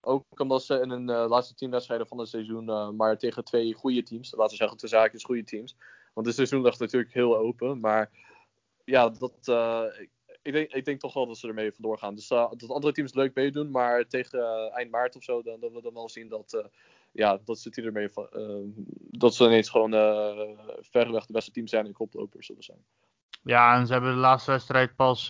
Ook 0.00 0.24
omdat 0.36 0.62
ze 0.62 0.80
in 0.80 1.08
uh, 1.10 1.24
laatste 1.28 1.54
tien 1.54 1.70
wedstrijden 1.70 2.06
van 2.06 2.18
het 2.18 2.28
seizoen 2.28 2.96
maar 2.96 3.18
tegen 3.18 3.44
twee 3.44 3.74
goede 3.74 4.02
teams, 4.02 4.30
laten 4.30 4.50
we 4.50 4.56
zeggen 4.56 4.76
te 4.76 4.88
zaakjes 4.88 5.24
goede 5.24 5.44
teams. 5.44 5.76
Want 6.14 6.26
het 6.26 6.36
seizoen 6.36 6.62
ligt 6.62 6.78
natuurlijk 6.78 7.12
heel 7.12 7.36
open. 7.36 7.80
Maar 7.80 8.10
ja, 8.88 9.08
dat, 9.08 9.32
uh, 9.44 9.84
ik, 10.42 10.52
denk, 10.52 10.72
ik 10.72 10.84
denk 10.84 11.00
toch 11.00 11.14
wel 11.14 11.26
dat 11.26 11.38
ze 11.38 11.48
ermee 11.48 11.72
vandoor 11.72 11.98
gaan. 11.98 12.14
Dus 12.14 12.28
dat 12.28 12.68
andere 12.68 12.92
teams 12.92 13.14
leuk 13.14 13.34
meedoen, 13.34 13.70
maar 13.70 14.06
tegen 14.06 14.70
eind 14.72 14.90
maart 14.90 15.16
of 15.16 15.22
zo, 15.22 15.42
dan, 15.42 15.60
we 15.60 15.80
dan 15.82 15.94
wel 15.94 16.08
zien 16.08 16.28
dat, 16.28 16.68
ja, 17.12 17.38
dat 17.44 17.58
ze 17.58 17.70
ermee 17.70 18.08
dat 19.10 19.34
ze 19.34 19.44
ineens 19.44 19.70
gewoon 19.70 19.90
verreweg 20.80 21.26
de 21.26 21.32
beste 21.32 21.50
team 21.50 21.66
zijn 21.66 21.86
en 21.86 21.92
koplopers 21.92 22.46
zullen 22.46 22.62
zijn. 22.62 22.84
Ja, 23.42 23.76
en 23.76 23.86
ze 23.86 23.92
hebben 23.92 24.12
de 24.12 24.20
laatste 24.20 24.50
wedstrijd 24.50 24.96
pas 24.96 25.28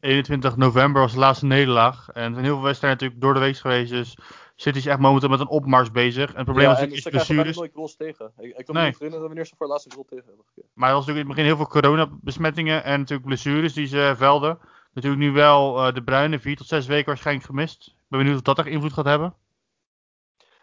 21 0.00 0.56
november 0.56 1.02
was 1.02 1.12
de 1.12 1.18
laatste 1.18 1.46
nederlaag. 1.46 2.08
En 2.08 2.22
er 2.22 2.32
zijn 2.32 2.44
heel 2.44 2.54
veel 2.54 2.64
wedstrijden 2.64 2.98
natuurlijk 2.98 3.20
door 3.20 3.34
de 3.34 3.46
week 3.46 3.56
geweest. 3.56 3.90
Dus 3.90 4.16
City 4.56 4.78
is 4.78 4.86
echt 4.86 4.98
momenteel 4.98 5.28
met 5.28 5.40
een 5.40 5.48
opmars 5.48 5.90
bezig. 5.90 6.30
En 6.30 6.36
het 6.36 6.44
probleem 6.44 6.64
ja, 6.64 6.70
was 6.70 6.80
natuurlijk 6.80 7.06
is 7.06 7.12
blessures. 7.12 7.56
nooit 7.56 7.72
goals 7.74 7.96
tegen. 7.96 8.32
Ik, 8.38 8.58
ik 8.58 8.64
kan 8.64 8.74
me 8.74 8.84
niet 8.84 8.94
herinneren 8.94 9.26
wanneer 9.26 9.46
ze 9.46 9.54
voor 9.56 9.66
de 9.66 9.72
laatste 9.72 9.90
goal 9.94 10.04
tegen 10.08 10.24
hebben 10.26 10.44
gekregen. 10.46 10.70
Maar 10.74 10.88
er 10.88 10.94
was 10.94 11.06
natuurlijk 11.06 11.28
in 11.28 11.36
het 11.36 11.46
begin 11.46 11.56
heel 11.56 11.80
veel 11.80 11.80
coronabesmettingen 11.80 12.84
en 12.84 12.98
natuurlijk 12.98 13.28
blessures 13.28 13.72
die 13.72 13.86
ze 13.86 14.14
velden. 14.16 14.58
Natuurlijk 14.92 15.22
nu 15.22 15.32
wel 15.32 15.86
uh, 15.86 15.94
de 15.94 16.02
Bruine, 16.02 16.38
vier 16.38 16.56
tot 16.56 16.66
zes 16.66 16.86
weken 16.86 17.06
waarschijnlijk 17.06 17.46
gemist. 17.46 17.86
Ik 17.86 17.94
ben 18.08 18.18
benieuwd 18.18 18.36
of 18.36 18.42
dat 18.42 18.58
echt 18.58 18.68
invloed 18.68 18.92
gaat 18.92 19.04
hebben. 19.04 19.34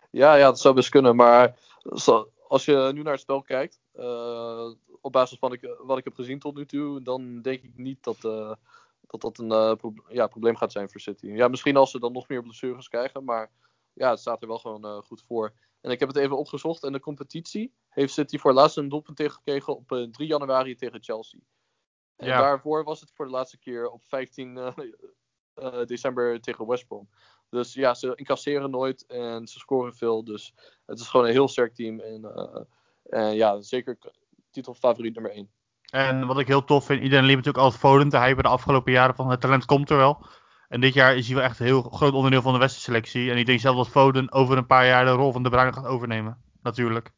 Ja, 0.09 0.35
ja, 0.35 0.45
dat 0.45 0.59
zou 0.59 0.75
best 0.75 0.89
kunnen. 0.89 1.15
Maar 1.15 1.55
als 2.47 2.65
je 2.65 2.91
nu 2.93 3.01
naar 3.01 3.13
het 3.13 3.21
spel 3.21 3.41
kijkt, 3.41 3.79
uh, 3.95 4.69
op 5.01 5.11
basis 5.11 5.37
van 5.39 5.53
ik, 5.53 5.75
wat 5.83 5.97
ik 5.97 6.03
heb 6.03 6.13
gezien 6.13 6.39
tot 6.39 6.55
nu 6.55 6.65
toe, 6.65 7.01
dan 7.01 7.41
denk 7.41 7.61
ik 7.63 7.71
niet 7.75 8.03
dat, 8.03 8.17
uh, 8.25 8.51
dat 9.21 9.35
dat 9.35 9.37
een 9.37 9.77
pro 9.77 9.93
ja, 10.07 10.27
probleem 10.27 10.55
gaat 10.55 10.71
zijn 10.71 10.89
voor 10.89 11.01
City. 11.01 11.27
Ja, 11.27 11.47
misschien 11.47 11.77
als 11.77 11.91
ze 11.91 11.99
dan 11.99 12.11
nog 12.11 12.27
meer 12.27 12.41
blessures 12.41 12.87
krijgen, 12.87 13.23
maar 13.23 13.51
ja, 13.93 14.09
het 14.09 14.19
staat 14.19 14.41
er 14.41 14.47
wel 14.47 14.59
gewoon 14.59 14.85
uh, 14.85 14.97
goed 14.97 15.21
voor. 15.21 15.53
En 15.81 15.91
ik 15.91 15.99
heb 15.99 16.07
het 16.07 16.17
even 16.17 16.37
opgezocht. 16.37 16.83
In 16.83 16.91
de 16.91 16.99
competitie 16.99 17.73
heeft 17.89 18.13
City 18.13 18.37
voor 18.37 18.53
laatst 18.53 18.77
een 18.77 18.89
doelpunt 18.89 19.17
tegengekregen 19.17 19.75
op 19.75 19.91
uh, 19.91 20.03
eh, 20.03 20.09
3 20.09 20.27
januari 20.27 20.75
tegen 20.75 21.03
Chelsea. 21.03 21.39
En 22.15 22.27
ja. 22.27 22.39
daarvoor 22.39 22.83
was 22.83 22.99
het 22.99 23.11
voor 23.11 23.25
de 23.25 23.31
laatste 23.31 23.57
keer 23.57 23.89
op 23.89 24.03
15 24.03 24.73
december 25.85 26.41
tegen 26.41 26.67
West 26.67 26.87
Brom. 26.87 27.09
Dus 27.49 27.73
ja, 27.73 27.93
ze 27.93 28.15
incasseren 28.15 28.69
nooit 28.69 29.05
en 29.05 29.47
ze 29.47 29.59
scoren 29.59 29.95
veel. 29.95 30.23
Dus 30.23 30.53
het 30.85 30.99
is 30.99 31.07
gewoon 31.07 31.25
een 31.25 31.31
heel 31.31 31.47
sterk 31.47 31.73
team. 31.73 31.99
En, 31.99 32.33
en 33.03 33.35
ja, 33.35 33.61
zeker 33.61 33.97
titelfavoriet 34.51 35.13
nummer 35.13 35.31
1. 35.31 35.51
En 35.85 36.27
wat 36.27 36.39
ik 36.39 36.47
heel 36.47 36.63
tof 36.63 36.85
vind, 36.85 37.01
iedereen 37.01 37.25
liep 37.25 37.35
natuurlijk 37.35 37.63
altijd 37.63 37.81
Foden 37.81 38.09
te 38.09 38.17
hypen 38.17 38.43
de 38.43 38.49
afgelopen 38.49 38.91
jaren 38.91 39.15
van 39.15 39.29
het 39.29 39.41
talent 39.41 39.65
komt 39.65 39.89
er 39.89 39.97
wel. 39.97 40.25
En 40.67 40.81
dit 40.81 40.93
jaar 40.93 41.15
is 41.15 41.25
hij 41.25 41.35
wel 41.35 41.43
echt 41.43 41.59
een 41.59 41.65
heel 41.65 41.81
groot 41.81 42.13
onderdeel 42.13 42.41
van 42.41 42.53
de 42.53 42.59
westenselectie. 42.59 43.31
En 43.31 43.37
ik 43.37 43.45
denk 43.45 43.59
zelf 43.59 43.75
dat 43.75 43.87
Foden 43.89 44.31
over 44.31 44.57
een 44.57 44.65
paar 44.65 44.85
jaar 44.85 45.05
de 45.05 45.11
rol 45.11 45.31
van 45.31 45.43
de 45.43 45.49
Bruyne 45.49 45.73
gaat 45.73 45.85
overnemen. 45.85 46.41
Natuurlijk. 46.61 47.11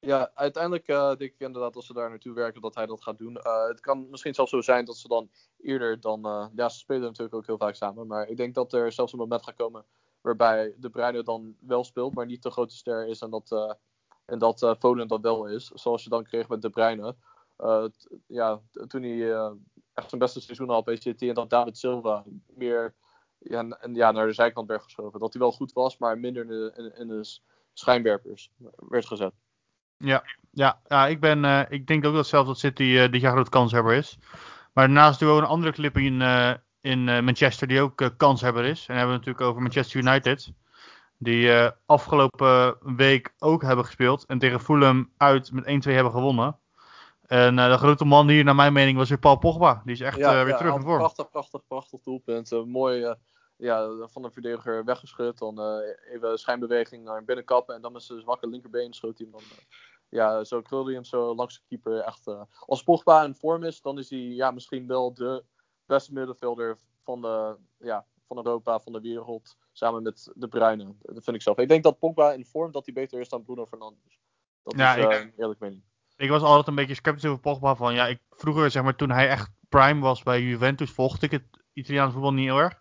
Ja, 0.00 0.30
uiteindelijk 0.34 0.88
uh, 0.88 1.06
denk 1.06 1.20
ik 1.20 1.38
inderdaad 1.38 1.76
als 1.76 1.86
ze 1.86 1.92
daar 1.92 2.10
naartoe 2.10 2.34
werken 2.34 2.60
dat 2.60 2.74
hij 2.74 2.86
dat 2.86 3.02
gaat 3.02 3.18
doen. 3.18 3.32
Uh, 3.32 3.66
het 3.66 3.80
kan 3.80 4.10
misschien 4.10 4.34
zelfs 4.34 4.50
zo 4.50 4.60
zijn 4.60 4.84
dat 4.84 4.96
ze 4.96 5.08
dan 5.08 5.30
eerder 5.60 6.00
dan... 6.00 6.26
Uh, 6.26 6.46
ja, 6.54 6.68
ze 6.68 6.78
spelen 6.78 7.02
natuurlijk 7.02 7.34
ook 7.34 7.46
heel 7.46 7.58
vaak 7.58 7.74
samen. 7.74 8.06
Maar 8.06 8.28
ik 8.28 8.36
denk 8.36 8.54
dat 8.54 8.72
er 8.72 8.92
zelfs 8.92 9.12
een 9.12 9.18
moment 9.18 9.44
gaat 9.44 9.56
komen 9.56 9.84
waarbij 10.20 10.74
de 10.78 10.90
Bruyne 10.90 11.22
dan 11.22 11.56
wel 11.60 11.84
speelt, 11.84 12.14
maar 12.14 12.26
niet 12.26 12.42
de 12.42 12.50
grote 12.50 12.74
ster 12.74 13.06
is. 13.06 13.20
En 13.20 13.30
dat, 13.30 13.76
en 14.24 14.38
dat 14.38 14.76
Foden 14.78 15.08
dat 15.08 15.20
wel 15.20 15.46
is. 15.46 15.66
Zoals 15.74 16.02
je 16.04 16.10
dan 16.10 16.24
kreeg 16.24 16.48
met 16.48 16.62
de 16.62 16.70
Bruyne. 16.70 17.14
Uh, 17.58 17.84
ja, 18.26 18.60
toen 18.86 19.02
hij 19.02 19.12
uh, 19.12 19.50
echt 19.94 20.08
zijn 20.08 20.20
beste 20.20 20.40
seizoen 20.40 20.68
had 20.68 20.84
bij 20.84 20.96
City 20.96 21.28
en 21.28 21.34
dat 21.34 21.50
David 21.50 21.78
Silva 21.78 22.24
meer 22.46 22.94
ja, 23.38 23.68
en, 23.68 23.94
ja, 23.94 24.10
naar 24.10 24.26
de 24.26 24.32
zijkant 24.32 24.68
werd 24.68 24.82
geschoven. 24.82 25.20
Dat 25.20 25.32
hij 25.32 25.42
wel 25.42 25.52
goed 25.52 25.72
was, 25.72 25.98
maar 25.98 26.18
minder 26.18 26.42
in 26.98 27.08
de, 27.08 27.38
schijnwerpers 27.72 28.50
werd 28.88 29.06
gezet. 29.06 29.32
Ja, 29.96 30.24
ja, 30.50 30.80
ja 30.86 31.06
ik, 31.06 31.20
ben, 31.20 31.44
uh, 31.44 31.62
ik 31.68 31.86
denk 31.86 32.04
ook 32.04 32.14
dat 32.14 32.26
zelfs 32.26 32.48
dat 32.48 32.58
City 32.58 33.08
dit 33.08 33.20
jaar 33.20 33.32
groot 33.32 33.48
kanshebber 33.48 33.94
is. 33.94 34.18
Maar 34.72 34.86
daarnaast 34.86 35.18
doen 35.18 35.28
we 35.28 35.34
ook 35.34 35.40
een 35.40 35.48
andere 35.48 35.72
clip 35.72 35.96
in, 35.96 36.22
in 36.80 37.04
Manchester 37.04 37.68
die 37.68 37.80
ook 37.80 38.10
kanshebber 38.16 38.64
is. 38.64 38.86
En 38.86 38.96
hebben 38.96 39.12
we 39.12 39.18
natuurlijk 39.18 39.46
over 39.46 39.62
Manchester 39.62 40.00
United. 40.00 40.52
Die 41.18 41.70
afgelopen 41.86 42.78
week 42.96 43.34
ook 43.38 43.62
hebben 43.62 43.84
gespeeld. 43.84 44.24
En 44.26 44.38
tegen 44.38 44.60
Fulham 44.60 45.12
uit 45.16 45.52
met 45.52 45.86
1-2 45.86 45.92
hebben 45.92 46.12
gewonnen. 46.12 46.58
En 47.26 47.58
uh, 47.58 47.70
de 47.70 47.78
grote 47.78 48.04
man 48.04 48.28
hier, 48.28 48.44
naar 48.44 48.54
mijn 48.54 48.72
mening, 48.72 48.96
was 48.96 49.08
weer 49.08 49.18
Paul 49.18 49.38
Pogba. 49.38 49.82
Die 49.84 49.94
is 49.94 50.00
echt 50.00 50.16
ja, 50.16 50.30
uh, 50.30 50.42
weer 50.42 50.52
ja, 50.52 50.56
terug 50.56 50.74
in 50.74 50.82
vorm. 50.82 50.98
Prachtig, 50.98 51.30
prachtig, 51.30 51.66
prachtig 51.66 52.00
doelpunt. 52.00 52.52
Uh, 52.52 52.64
mooi 52.64 53.16
ja, 53.56 54.06
van 54.06 54.22
de 54.22 54.30
verdediger 54.30 54.84
weggeschud. 54.84 55.38
Dan 55.38 55.80
even 56.12 56.38
schijnbeweging 56.38 57.04
naar 57.04 57.24
binnenkappen. 57.24 57.74
En 57.74 57.80
dan 57.82 57.92
met 57.92 58.02
zijn 58.02 58.20
zwakke 58.20 58.48
linkerbeen 58.48 58.92
schoot 58.92 59.18
hij 59.18 59.28
hem 59.30 59.40
dan. 59.40 59.58
ja, 60.08 60.44
zo 60.44 60.62
krulde 60.62 60.84
hij 60.84 60.94
hem 60.94 61.04
zo 61.04 61.34
langs 61.34 61.54
de 61.54 61.62
keeper. 61.68 62.00
Echt, 62.00 62.26
als 62.66 62.82
Pogba 62.82 63.24
in 63.24 63.34
vorm 63.34 63.62
is, 63.62 63.80
dan 63.80 63.98
is 63.98 64.10
hij 64.10 64.18
ja, 64.18 64.50
misschien 64.50 64.86
wel 64.86 65.14
de 65.14 65.44
beste 65.86 66.12
middenvelder 66.12 66.78
van, 67.02 67.20
de, 67.20 67.56
ja, 67.78 68.06
van 68.26 68.36
Europa, 68.36 68.80
van 68.80 68.92
de 68.92 69.00
wereld. 69.00 69.56
Samen 69.72 70.02
met 70.02 70.32
de 70.34 70.48
Bruyne. 70.48 70.94
Dat 71.00 71.24
vind 71.24 71.36
ik 71.36 71.42
zelf. 71.42 71.58
Ik 71.58 71.68
denk 71.68 71.82
dat 71.82 71.98
Pogba 71.98 72.32
in 72.32 72.44
vorm 72.44 72.72
dat 72.72 72.84
hij 72.84 72.94
beter 72.94 73.20
is 73.20 73.28
dan 73.28 73.44
Bruno 73.44 73.66
Fernandes. 73.66 74.20
Dat 74.62 74.76
ja, 74.76 74.94
is 74.94 75.24
ik... 75.24 75.32
eerlijk 75.36 75.60
mening 75.60 75.82
ik 76.16 76.28
was 76.28 76.42
altijd 76.42 76.66
een 76.66 76.74
beetje 76.74 76.94
sceptisch 76.94 77.24
over 77.24 77.40
Pogba. 77.40 77.74
Van, 77.74 77.94
ja, 77.94 78.06
ik, 78.06 78.20
vroeger, 78.30 78.70
zeg 78.70 78.82
maar, 78.82 78.96
toen 78.96 79.10
hij 79.10 79.28
echt 79.28 79.50
prime 79.68 80.00
was 80.00 80.22
bij 80.22 80.42
Juventus, 80.42 80.90
volgde 80.90 81.26
ik 81.26 81.32
het 81.32 81.44
Italiaanse 81.72 82.12
voetbal 82.12 82.32
niet 82.32 82.46
heel 82.46 82.58
erg. 82.58 82.78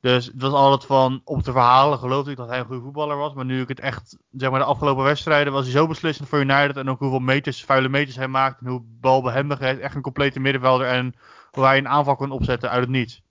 Dus 0.00 0.26
het 0.26 0.42
was 0.42 0.52
altijd 0.52 0.84
van, 0.84 1.20
op 1.24 1.44
de 1.44 1.52
verhalen 1.52 1.98
geloofde 1.98 2.30
ik 2.30 2.36
dat 2.36 2.48
hij 2.48 2.58
een 2.58 2.64
goede 2.64 2.82
voetballer 2.82 3.16
was. 3.16 3.34
Maar 3.34 3.44
nu 3.44 3.60
ik 3.60 3.68
het 3.68 3.80
echt, 3.80 4.18
zeg 4.30 4.50
maar, 4.50 4.58
de 4.58 4.64
afgelopen 4.64 5.04
wedstrijden 5.04 5.52
was 5.52 5.62
hij 5.62 5.72
zo 5.72 5.86
beslissend 5.86 6.28
voor 6.28 6.38
United. 6.38 6.76
En 6.76 6.90
ook 6.90 6.98
hoeveel 6.98 7.18
meters, 7.18 7.64
vuile 7.64 7.88
meters 7.88 8.16
hij 8.16 8.28
maakt. 8.28 8.60
En 8.60 8.66
hoe 8.66 8.82
balbehendig 8.84 9.58
hij 9.58 9.72
is. 9.72 9.78
Echt 9.78 9.94
een 9.94 10.02
complete 10.02 10.40
middenvelder. 10.40 10.86
En 10.86 11.14
hoe 11.50 11.64
hij 11.64 11.78
een 11.78 11.88
aanval 11.88 12.16
kan 12.16 12.30
opzetten 12.30 12.70
uit 12.70 12.80
het 12.80 12.90
niets. 12.90 13.22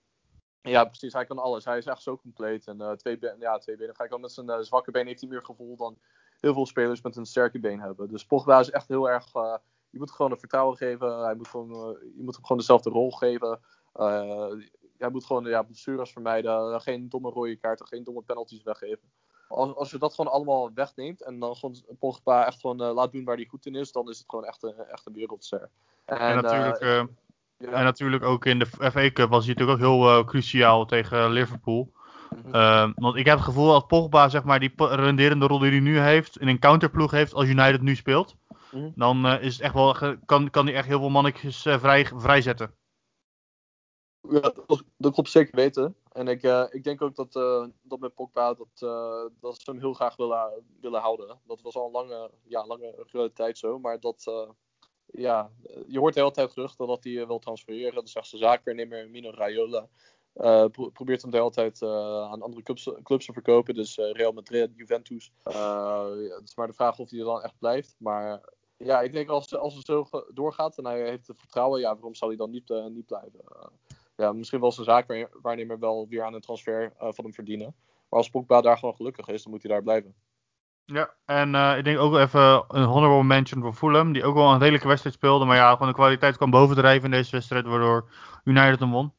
Ja, 0.62 0.84
precies. 0.84 1.12
Hij 1.12 1.24
kan 1.24 1.38
alles. 1.38 1.64
Hij 1.64 1.78
is 1.78 1.86
echt 1.86 2.02
zo 2.02 2.16
compleet. 2.16 2.66
En 2.66 2.76
uh, 2.80 2.90
twee, 2.90 3.18
ja, 3.38 3.58
twee 3.58 3.76
benen. 3.76 3.94
Hij 3.96 4.18
met 4.18 4.32
zijn 4.32 4.50
uh, 4.50 4.58
zwakke 4.60 4.90
been 4.90 5.06
heeft 5.06 5.20
hij 5.20 5.30
meer 5.30 5.44
gevoel 5.44 5.76
dan 5.76 5.98
heel 6.40 6.54
veel 6.54 6.66
spelers 6.66 7.02
met 7.02 7.16
een 7.16 7.26
sterke 7.26 7.58
been 7.58 7.80
hebben. 7.80 8.08
Dus 8.08 8.24
Pogba 8.24 8.58
is 8.58 8.70
echt 8.70 8.88
heel 8.88 9.10
erg. 9.10 9.34
Uh, 9.34 9.54
je 9.90 9.98
moet 9.98 10.10
gewoon 10.10 10.30
het 10.30 10.40
vertrouwen 10.40 10.76
geven. 10.76 11.24
Hij 11.24 11.34
moet 11.34 11.48
gewoon, 11.48 11.70
uh, 11.70 12.00
je 12.16 12.22
moet 12.22 12.34
hem 12.34 12.44
gewoon 12.44 12.58
dezelfde 12.58 12.90
rol 12.90 13.10
geven. 13.10 13.60
Uh, 13.96 14.52
hij 14.98 15.10
moet 15.10 15.24
gewoon 15.24 15.44
ja, 15.44 15.62
blessures 15.62 16.12
vermijden. 16.12 16.80
geen 16.80 17.08
domme 17.08 17.30
rode 17.30 17.56
kaarten, 17.56 17.86
geen 17.86 18.04
domme 18.04 18.22
penalties 18.22 18.62
weggeven. 18.62 19.10
Als, 19.48 19.74
als 19.74 19.90
je 19.90 19.98
dat 19.98 20.14
gewoon 20.14 20.32
allemaal 20.32 20.70
wegneemt 20.74 21.22
en 21.22 21.38
dan 21.38 21.56
gewoon 21.56 21.76
Pogba 21.98 22.46
echt 22.46 22.60
gewoon 22.60 22.76
laat 22.76 23.12
doen 23.12 23.24
waar 23.24 23.36
hij 23.36 23.44
goed 23.44 23.66
in 23.66 23.74
is, 23.74 23.92
dan 23.92 24.08
is 24.08 24.18
het 24.18 24.28
gewoon 24.28 24.44
echt 24.44 24.62
een, 24.62 24.78
echt 24.78 25.06
een 25.06 25.12
wereldster. 25.12 25.70
En, 26.04 26.18
en 26.18 26.42
natuurlijk, 26.42 26.80
ja. 26.80 27.08
en 27.58 27.84
natuurlijk 27.84 28.22
ook 28.22 28.44
in 28.44 28.58
de 28.58 28.66
FA 28.66 29.10
Cup 29.10 29.30
was 29.30 29.44
hij 29.46 29.54
natuurlijk 29.54 29.70
ook 29.70 30.00
heel 30.00 30.24
cruciaal 30.24 30.86
tegen 30.86 31.30
Liverpool 31.30 31.92
Mhm. 32.36 32.54
Ehm, 32.54 32.92
want 32.94 33.16
ik 33.16 33.26
heb 33.26 33.36
het 33.36 33.44
gevoel 33.44 33.72
dat 33.72 33.86
Pogba, 33.86 34.28
zeg 34.28 34.44
maar, 34.44 34.60
die 34.60 34.72
renderende 34.76 35.46
rol 35.46 35.58
die 35.58 35.70
hij 35.70 35.80
nu 35.80 35.98
heeft, 35.98 36.38
in 36.38 36.48
een 36.48 36.58
counterploeg 36.58 37.10
heeft 37.10 37.34
als 37.34 37.46
United 37.46 37.82
nu 37.82 37.94
speelt. 37.94 38.36
Mhm. 38.72 38.90
Dan 38.94 39.26
eh, 39.26 39.42
is 39.42 39.52
het 39.52 39.62
echt 39.62 39.74
wel, 39.74 39.94
kan, 40.26 40.50
kan 40.50 40.66
hij 40.66 40.74
echt 40.74 40.86
heel 40.86 40.98
veel 40.98 41.10
mannetjes 41.10 41.66
eh, 41.66 41.78
vrij, 41.78 42.06
vrijzetten. 42.14 42.74
Ja, 44.28 44.40
dat, 44.40 44.84
dat 44.96 45.12
klopt 45.12 45.30
zeker 45.30 45.56
weten. 45.56 45.96
En 46.12 46.28
ik, 46.28 46.42
eh, 46.42 46.64
ik 46.70 46.84
denk 46.84 47.02
ook 47.02 47.14
dat, 47.14 47.36
eh, 47.36 47.66
dat 47.82 47.98
met 48.00 48.14
Pogba 48.14 48.54
dat, 48.54 48.68
eh, 48.78 49.24
dat 49.40 49.60
ze 49.60 49.70
hem 49.70 49.80
heel 49.80 49.92
graag 49.92 50.16
willen, 50.16 50.64
willen 50.80 51.00
houden. 51.00 51.40
Dat 51.46 51.60
was 51.60 51.74
al 51.76 51.86
een 51.86 51.92
lange, 51.92 52.30
ja, 52.44 52.66
lange 52.66 53.30
tijd 53.34 53.58
zo. 53.58 53.78
Maar 53.78 54.00
dat, 54.00 54.24
eh, 54.26 54.48
ja, 55.06 55.50
je 55.86 55.98
hoort 55.98 56.14
de 56.14 56.20
hele 56.20 56.32
tijd 56.32 56.52
geruchten 56.52 56.86
dat 56.86 57.04
hij 57.04 57.26
wil 57.26 57.38
transfereren. 57.38 58.04
De 58.04 58.10
slechtste 58.10 58.36
zaakwaarnemer 58.36 59.10
Mino 59.10 59.30
Raiola 59.30 59.88
pro- 60.70 60.88
probeert 60.88 61.22
hem 61.22 61.30
de 61.30 61.36
hele 61.36 61.50
tijd 61.50 61.82
eh, 61.82 62.30
aan 62.30 62.42
andere 62.42 62.62
clubs, 62.62 62.90
clubs 63.02 63.26
te 63.26 63.32
verkopen. 63.32 63.74
Dus 63.74 63.98
eh, 63.98 64.12
Real 64.12 64.32
Madrid, 64.32 64.70
Juventus. 64.74 65.32
Het 65.42 66.42
is 66.44 66.56
maar 66.56 66.66
de 66.66 66.72
vraag 66.72 66.98
of 66.98 67.10
hij 67.10 67.18
er 67.18 67.24
dan 67.24 67.42
echt 67.42 67.58
blijft. 67.58 67.94
Maar 67.98 68.40
ja, 68.76 69.00
ik 69.00 69.12
denk 69.12 69.28
als, 69.28 69.56
als 69.56 69.74
het 69.74 69.86
zo 69.86 70.08
doorgaat 70.34 70.78
en 70.78 70.84
hij 70.84 71.08
heeft 71.08 71.26
het 71.26 71.38
vertrouwen, 71.38 71.80
ja, 71.80 71.94
waarom 71.94 72.14
zou 72.14 72.30
hij 72.30 72.38
dan 72.38 72.50
niet, 72.50 72.68
niet 72.92 73.06
blijven? 73.06 73.40
Ja, 74.16 74.32
misschien 74.32 74.60
wel 74.60 74.72
zijn 74.72 74.86
zaakwaarnemer 74.86 75.78
wel 75.78 76.06
weer 76.08 76.24
aan 76.24 76.34
een 76.34 76.40
transfer 76.40 76.92
van 76.98 77.24
hem 77.24 77.34
verdienen. 77.34 77.74
Maar 78.08 78.18
als 78.18 78.30
Pogba 78.30 78.60
daar 78.60 78.78
gewoon 78.78 78.94
gelukkig 78.94 79.26
is, 79.28 79.42
dan 79.42 79.52
moet 79.52 79.62
hij 79.62 79.72
daar 79.72 79.82
blijven. 79.82 80.14
Ja, 80.84 81.14
en 81.24 81.54
ik 81.78 81.84
denk 81.84 81.98
ook 81.98 82.16
even 82.16 82.64
een 82.68 82.84
honorable 82.84 83.24
mention 83.24 83.62
voor 83.62 83.74
Fulham, 83.74 84.12
die 84.12 84.24
ook 84.24 84.34
wel 84.34 84.52
een 84.52 84.58
redelijke 84.58 84.88
wedstrijd 84.88 85.14
speelde. 85.14 85.44
Maar 85.44 85.56
ja, 85.56 85.72
gewoon 85.72 85.88
de 85.88 85.94
kwaliteit 85.94 86.36
kwam 86.36 86.50
bovendrijven 86.50 87.04
in 87.04 87.10
deze 87.10 87.30
wedstrijd, 87.30 87.66
waardoor 87.66 88.10
United 88.44 88.78
hem 88.80 88.90
won. 88.90 89.12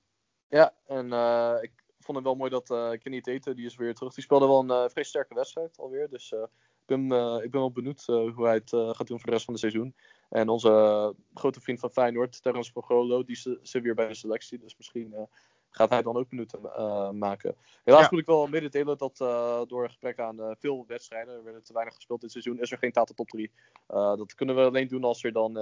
Ja, 0.51 0.73
en 0.87 1.13
eh, 1.13 1.57
ik 1.61 1.71
vond 1.99 2.17
het 2.17 2.25
wel 2.25 2.35
mooi 2.35 2.49
dat 2.49 2.69
eh 2.69 2.91
Kenny 2.91 3.21
Tate, 3.21 3.53
die 3.53 3.65
is 3.65 3.75
weer 3.75 3.93
terug. 3.93 4.13
Die 4.13 4.23
speelde 4.23 4.47
wel 4.47 4.59
een 4.59 4.69
eh 4.69 4.89
vrij 4.89 5.03
sterke 5.03 5.33
wedstrijd 5.33 5.77
alweer. 5.77 6.09
Dus 6.09 6.31
eh, 6.33 6.41
ik, 6.81 6.85
ben, 6.85 7.11
eh, 7.11 7.43
ik 7.43 7.51
ben 7.51 7.59
wel 7.59 7.71
benieuwd 7.71 8.03
eh, 8.07 8.15
hoe 8.35 8.45
hij 8.45 8.53
het 8.53 8.73
eh, 8.73 8.89
gaat 8.93 9.07
doen 9.07 9.17
voor 9.17 9.25
de 9.25 9.31
rest 9.31 9.45
van 9.45 9.53
het 9.53 9.63
seizoen. 9.63 9.95
En 10.29 10.49
onze 10.49 10.69
eh, 10.69 11.09
grote 11.33 11.61
vriend 11.61 11.79
van 11.79 11.91
Feyenoord, 11.91 12.41
Terence 12.41 12.71
Pogolo, 12.71 13.23
die 13.23 13.35
zit 13.61 13.83
weer 13.83 13.95
bij 13.95 14.07
de 14.07 14.13
selectie. 14.13 14.59
Dus 14.59 14.77
misschien 14.77 15.13
eh, 15.13 15.23
gaat 15.71 15.89
hij 15.89 16.01
dan 16.01 16.15
ook 16.17 16.31
minuten 16.31 16.59
eh, 16.75 17.09
maken. 17.09 17.55
Helaas 17.83 18.01
Ja. 18.01 18.07
moet 18.11 18.19
ik 18.19 18.25
wel 18.25 18.47
mededelen 18.47 18.97
dat 18.97 19.19
eh, 19.21 19.61
door 19.67 19.83
een 19.83 19.89
gebrek 19.89 20.19
aan 20.19 20.39
eh, 20.41 20.51
veel 20.59 20.83
wedstrijden, 20.87 21.33
er 21.35 21.43
werden 21.43 21.63
te 21.63 21.73
weinig 21.73 21.95
gespeeld 21.95 22.21
dit 22.21 22.31
seizoen, 22.31 22.59
is 22.59 22.71
er 22.71 22.77
geen 22.77 22.91
Tata 22.91 23.13
top 23.13 23.27
3. 23.29 23.51
Eh, 23.87 24.15
dat 24.15 24.35
kunnen 24.35 24.55
we 24.55 24.61
alleen 24.61 24.87
doen 24.87 25.03
als 25.03 25.23
er 25.23 25.31
dan 25.31 25.57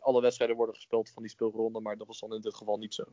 alle 0.00 0.20
wedstrijden 0.20 0.56
worden 0.56 0.74
gespeeld 0.74 1.10
van 1.10 1.22
die 1.22 1.30
speelronde. 1.32 1.80
Maar 1.80 1.96
dat 1.96 2.06
was 2.06 2.18
dan 2.20 2.34
in 2.34 2.40
dit 2.40 2.54
geval 2.54 2.78
niet 2.78 2.94
zo. 2.94 3.04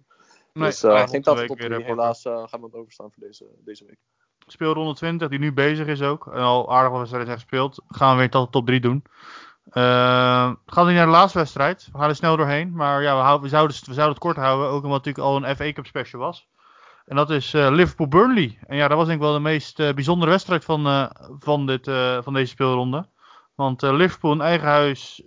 Nee, 0.53 0.69
dus 0.69 0.79
geen 0.79 1.21
Tata 1.21 1.45
top 1.45 1.57
weer, 1.57 1.67
3. 1.69 1.69
eh, 1.69 1.69
pakken. 1.69 1.85
Helaas 1.85 2.21
gaan 2.21 2.59
we 2.59 2.65
het 2.65 2.75
overstaan 2.75 3.11
voor 3.11 3.23
deze, 3.23 3.45
deze 3.59 3.85
week. 3.85 3.99
Speelronde 4.47 4.93
20, 4.95 5.29
die 5.29 5.39
nu 5.39 5.53
bezig 5.53 5.87
is 5.87 6.01
ook. 6.01 6.27
En 6.27 6.41
al 6.41 6.71
aardig 6.71 6.89
wat 6.89 6.97
wedstrijden 6.97 7.27
zijn 7.29 7.39
gespeeld. 7.39 7.81
Gaan 7.87 8.11
we 8.13 8.19
weer 8.19 8.29
tot 8.29 8.45
de 8.45 8.51
top 8.51 8.65
3 8.65 8.79
doen. 8.79 9.03
Eh, 9.69 10.51
gaan 10.65 10.85
we 10.85 10.91
naar 10.91 11.05
de 11.05 11.11
laatste 11.11 11.37
wedstrijd. 11.37 11.89
We 11.91 11.97
gaan 11.97 12.09
er 12.09 12.15
snel 12.15 12.37
doorheen. 12.37 12.71
Maar 12.73 13.01
ja, 13.01 13.15
we, 13.15 13.21
houden, 13.21 13.43
we, 13.43 13.49
zouden, 13.49 13.75
we 13.75 13.93
zouden 13.93 14.15
het 14.15 14.23
kort 14.23 14.37
houden. 14.37 14.67
Ook 14.67 14.83
omdat 14.83 15.05
het 15.05 15.15
natuurlijk 15.15 15.43
al 15.43 15.49
een 15.49 15.55
FA 15.55 15.73
Cup 15.73 15.85
special 15.85 16.21
was. 16.21 16.47
En 17.05 17.15
dat 17.15 17.29
is 17.29 17.53
eh, 17.53 17.67
Liverpool-Burnley. 17.71 18.57
En 18.67 18.77
ja, 18.77 18.87
dat 18.87 18.97
was 18.97 19.07
denk 19.07 19.19
ik 19.19 19.25
wel 19.25 19.33
de 19.33 19.39
meest 19.39 19.79
eh, 19.79 19.93
bijzondere 19.93 20.31
wedstrijd 20.31 20.65
van, 20.65 21.09
van, 21.39 21.65
dit, 21.65 21.85
van 22.23 22.33
deze 22.33 22.51
speelronde. 22.51 23.07
Want 23.55 23.81
Liverpool 23.81 24.31
in 24.31 24.41
eigen 24.41 24.67
huis, 24.67 25.21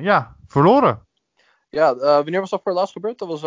ja, 0.00 0.36
verloren. 0.46 1.06
Ja, 1.68 1.96
wanneer 1.96 2.40
was 2.40 2.50
dat 2.50 2.62
voor 2.62 2.70
het 2.70 2.80
laatst 2.80 2.92
gebeurd? 2.92 3.18
Dat 3.18 3.28
was 3.28 3.40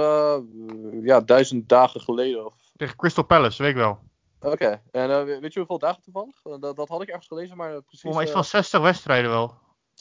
ja, 1.03 1.21
duizend 1.21 1.69
dagen 1.69 2.01
geleden. 2.01 2.45
Of... 2.45 2.53
Tegen 2.75 2.95
Crystal 2.95 3.23
Palace, 3.23 3.61
weet 3.61 3.71
ik 3.71 3.77
wel. 3.77 3.99
Oké, 4.39 4.81
en 4.91 5.25
we- 5.25 5.39
weet 5.39 5.53
je 5.53 5.59
hoeveel 5.59 5.79
dagen 5.79 6.01
toevallig? 6.01 6.59
Dat, 6.59 6.75
dat 6.75 6.89
had 6.89 7.01
ik 7.01 7.07
ergens 7.07 7.27
gelezen, 7.27 7.57
maar 7.57 7.69
precies 7.69 8.01
Volgens 8.01 8.15
mij 8.15 8.23
iets 8.23 8.33
van 8.33 8.43
60 8.43 8.81
wedstrijden 8.81 9.29
wel. 9.31 9.53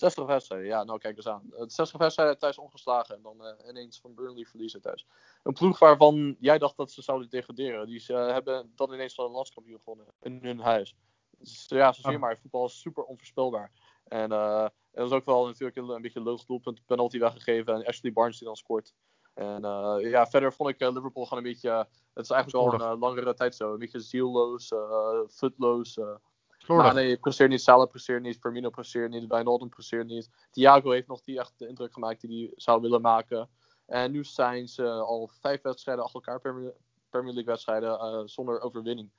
60 0.02 0.26
wedstrijden. 0.26 0.66
Ja, 0.66 0.84
nou 0.84 0.98
kijk 0.98 1.16
eens 1.16 1.26
aan. 1.28 1.42
Eh, 1.52 1.64
60 1.66 1.98
wedstrijden 1.98 2.38
thuis 2.38 2.58
ongeslagen 2.58 3.14
en 3.16 3.22
dan 3.22 3.44
eh, 3.46 3.68
ineens 3.68 4.00
van 4.00 4.14
Burnley 4.14 4.44
verliezen 4.44 4.80
thuis. 4.80 5.06
Een 5.42 5.52
ploeg 5.52 5.78
waarvan 5.78 6.36
jij 6.40 6.58
dacht 6.58 6.76
dat 6.76 6.90
ze 6.90 7.02
zouden 7.02 7.28
degraderen. 7.30 7.86
Die 7.86 7.98
ze, 7.98 8.14
eh, 8.14 8.32
hebben 8.32 8.72
dan 8.76 8.92
ineens 8.92 9.14
van 9.14 9.24
een 9.24 9.30
landskampioen 9.30 9.78
gewonnen 9.80 10.06
in 10.20 10.38
hun 10.42 10.58
huis. 10.60 10.96
Dus, 11.38 11.64
ja, 11.68 11.92
zo 11.92 12.00
zie 12.00 12.10
je 12.10 12.16
Ah. 12.16 12.22
maar. 12.22 12.38
Voetbal 12.38 12.64
is 12.66 12.80
super 12.80 13.04
onvoorspelbaar. 13.04 13.72
En 14.04 14.32
eh 14.32 14.64
er 14.92 15.02
was 15.02 15.10
ook 15.12 15.24
wel 15.24 15.46
natuurlijk 15.46 15.76
een, 15.76 15.88
een 15.88 16.02
beetje 16.02 16.20
een 16.20 16.40
doelpunt, 16.46 16.86
penalty 16.86 17.18
weggegeven 17.18 17.74
en 17.74 17.84
Ashley 17.84 18.12
Barnes 18.12 18.38
die 18.38 18.46
dan 18.46 18.56
scoort. 18.56 18.94
En 19.34 19.64
eh, 19.64 19.96
ja, 20.00 20.26
verder 20.26 20.52
vond 20.52 20.68
ik 20.68 20.80
eh, 20.80 20.92
Liverpool 20.92 21.24
gewoon 21.26 21.44
een 21.44 21.50
beetje, 21.52 21.70
eh, 21.70 21.78
het 22.14 22.24
is 22.24 22.30
eigenlijk 22.30 22.64
wel 22.64 22.74
een 22.80 22.92
eh, 22.94 23.00
langere 23.00 23.34
tijd 23.34 23.54
zo, 23.54 23.72
een 23.72 23.78
beetje 23.78 24.00
zielloos, 24.00 24.70
eh 24.72 25.20
footloos. 25.28 25.98
eh 25.98 26.14
Slordig. 26.64 26.92
Mane 26.94 27.16
presteert 27.16 27.50
niet, 27.50 27.62
Salah 27.62 27.88
presteert 27.88 28.22
niet, 28.22 28.38
Firmino 28.40 28.70
presteert 28.70 29.10
niet, 29.10 29.26
Wijnaldum 29.26 29.68
presteert 29.68 30.06
niet. 30.06 30.30
Thiago 30.50 30.90
heeft 30.90 31.06
nog 31.06 31.20
die 31.20 31.38
echt 31.38 31.52
de 31.56 31.68
indruk 31.68 31.92
gemaakt 31.92 32.20
die 32.20 32.44
hij 32.46 32.52
zou 32.56 32.80
willen 32.80 33.00
maken. 33.00 33.48
En 33.86 34.12
nu 34.12 34.24
zijn 34.24 34.68
ze 34.68 34.88
al 34.90 35.30
vijf 35.40 35.62
wedstrijden 35.62 36.04
achter 36.04 36.20
elkaar, 36.20 36.40
Premier, 36.40 36.72
Premier 37.10 37.32
League 37.32 37.52
wedstrijden, 37.52 37.98
eh, 37.98 38.22
zonder 38.24 38.60
overwinning. 38.60 39.10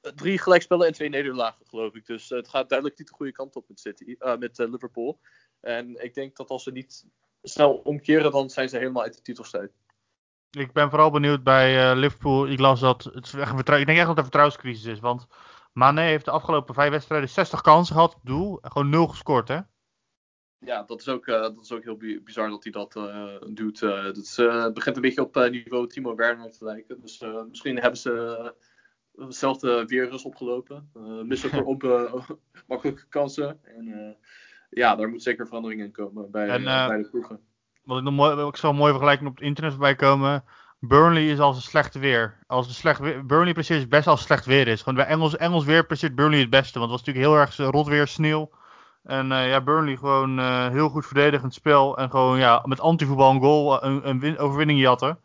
Eh, 0.00 0.12
Drie 0.12 0.38
gelijkspellen 0.38 0.86
en 0.86 0.92
twee 0.92 1.08
nederlagen, 1.08 1.66
geloof 1.66 1.94
ik. 1.94 2.06
Dus 2.06 2.30
eh, 2.30 2.38
het 2.38 2.48
gaat 2.48 2.68
duidelijk 2.68 2.98
niet 2.98 3.08
de 3.08 3.14
goede 3.14 3.32
kant 3.32 3.56
op 3.56 3.68
met, 3.68 3.80
City, 3.80 4.14
eh, 4.18 4.36
met 4.36 4.58
Liverpool. 4.58 5.20
En 5.60 6.04
ik 6.04 6.14
denk 6.14 6.36
dat 6.36 6.48
als 6.48 6.62
ze 6.62 6.72
niet 6.72 7.06
snel 7.42 7.72
omkeren, 7.74 8.32
dan 8.32 8.50
zijn 8.50 8.68
ze 8.68 8.76
helemaal 8.76 9.02
uit 9.02 9.14
de 9.16 9.22
titelstrijd. 9.22 9.72
Ik 10.50 10.72
ben 10.72 10.90
vooral 10.90 11.10
benieuwd 11.10 11.42
bij 11.42 11.90
eh, 11.90 11.96
Liverpool. 11.96 12.46
Ik 12.46 12.58
las 12.58 12.80
dat 12.80 13.04
het 13.04 13.26
is 13.26 13.34
echt 13.34 13.50
een 13.50 13.56
vertrou- 13.56 13.80
ik 13.80 13.86
denk 13.86 13.98
echt 13.98 14.06
dat 14.06 14.16
het 14.16 14.24
een 14.24 14.30
vertrouwenscrisis 14.30 14.84
is. 14.84 15.00
Want 15.00 15.26
Mane 15.78 16.00
heeft 16.00 16.24
de 16.24 16.30
afgelopen 16.30 16.74
vijf 16.74 16.90
wedstrijden 16.90 17.28
60 17.28 17.60
kansen 17.60 17.94
gehad 17.94 18.14
op 18.14 18.20
doel. 18.24 18.58
Gewoon 18.62 18.88
nul 18.88 19.06
gescoord, 19.06 19.48
hè? 19.48 19.58
Ja, 20.58 20.82
dat 20.82 21.00
is 21.00 21.08
ook, 21.08 21.26
eh, 21.26 21.40
dat 21.40 21.58
is 21.60 21.72
ook 21.72 21.84
heel 21.84 21.96
bi- 21.96 22.22
bizar 22.22 22.48
dat 22.48 22.62
hij 22.62 22.72
dat 22.72 22.96
eh, 22.96 23.34
doet. 23.50 23.82
Eh, 23.82 24.04
dat 24.04 24.16
is, 24.16 24.36
het 24.36 24.74
begint 24.74 24.96
een 24.96 25.02
beetje 25.02 25.22
op 25.22 25.34
niveau 25.34 25.86
Timo 25.86 26.14
Werner 26.14 26.50
te 26.50 26.64
lijken. 26.64 27.00
Dus 27.00 27.24
misschien 27.48 27.78
hebben 27.78 27.98
ze 27.98 28.54
hetzelfde 29.16 29.84
virus 29.86 30.24
opgelopen. 30.24 30.90
Uh, 30.96 31.22
missen 31.22 31.50
eh, 31.66 32.14
makkelijke 32.68 33.08
kansen. 33.08 33.64
En 33.64 34.16
ja, 34.70 34.96
daar 34.96 35.08
moet 35.08 35.22
zeker 35.22 35.46
verandering 35.46 35.80
in 35.80 35.92
komen 35.92 36.30
bij, 36.30 36.48
En, 36.48 36.64
bij 36.64 37.02
de 37.02 37.08
ploegen. 37.10 37.40
Wat 37.82 37.98
ik 37.98 38.04
nog 38.04 38.14
mooi, 38.14 38.46
ik 38.46 38.56
zal 38.56 38.70
een 38.70 38.76
mooie 38.76 38.92
vergelijking 38.92 39.28
op 39.28 39.34
het 39.34 39.44
internet 39.44 39.72
voorbij 39.72 39.94
komen. 39.94 40.44
Burnley 40.80 41.28
is 41.28 41.38
als 41.38 41.56
een 41.56 41.62
slecht 41.62 41.94
weer. 41.94 42.38
Als 42.46 42.66
een 42.66 42.74
slecht 42.74 43.00
weer 43.00 43.26
Burnley 43.26 43.54
het 43.56 43.88
best 43.88 44.06
als 44.06 44.22
slecht 44.22 44.44
weer 44.44 44.68
is. 44.68 44.78
Gewoon 44.78 44.94
bij 44.94 45.06
Engels, 45.06 45.36
Engels 45.36 45.64
weer 45.64 45.86
presteert 45.86 46.14
Burnley 46.14 46.40
het 46.40 46.50
beste. 46.50 46.78
Want 46.78 46.90
het 46.90 47.00
was 47.00 47.06
natuurlijk 47.08 47.26
heel 47.26 47.40
erg 47.40 47.72
rot 47.74 47.86
weer, 47.86 48.06
sneeuw. 48.06 48.50
En 49.02 49.32
eh, 49.32 49.48
ja, 49.48 49.60
Burnley 49.60 49.96
gewoon 49.96 50.38
eh, 50.38 50.68
heel 50.68 50.88
goed 50.88 51.06
verdedigend 51.06 51.54
spel. 51.54 51.98
En 51.98 52.10
gewoon 52.10 52.38
ja, 52.38 52.62
met 52.64 52.80
antivoetbal 52.80 53.30
een 53.30 53.40
goal, 53.40 53.84
een, 53.84 54.08
een 54.08 54.20
win- 54.20 54.38
overwinning 54.38 54.80
jatten. 54.80 55.18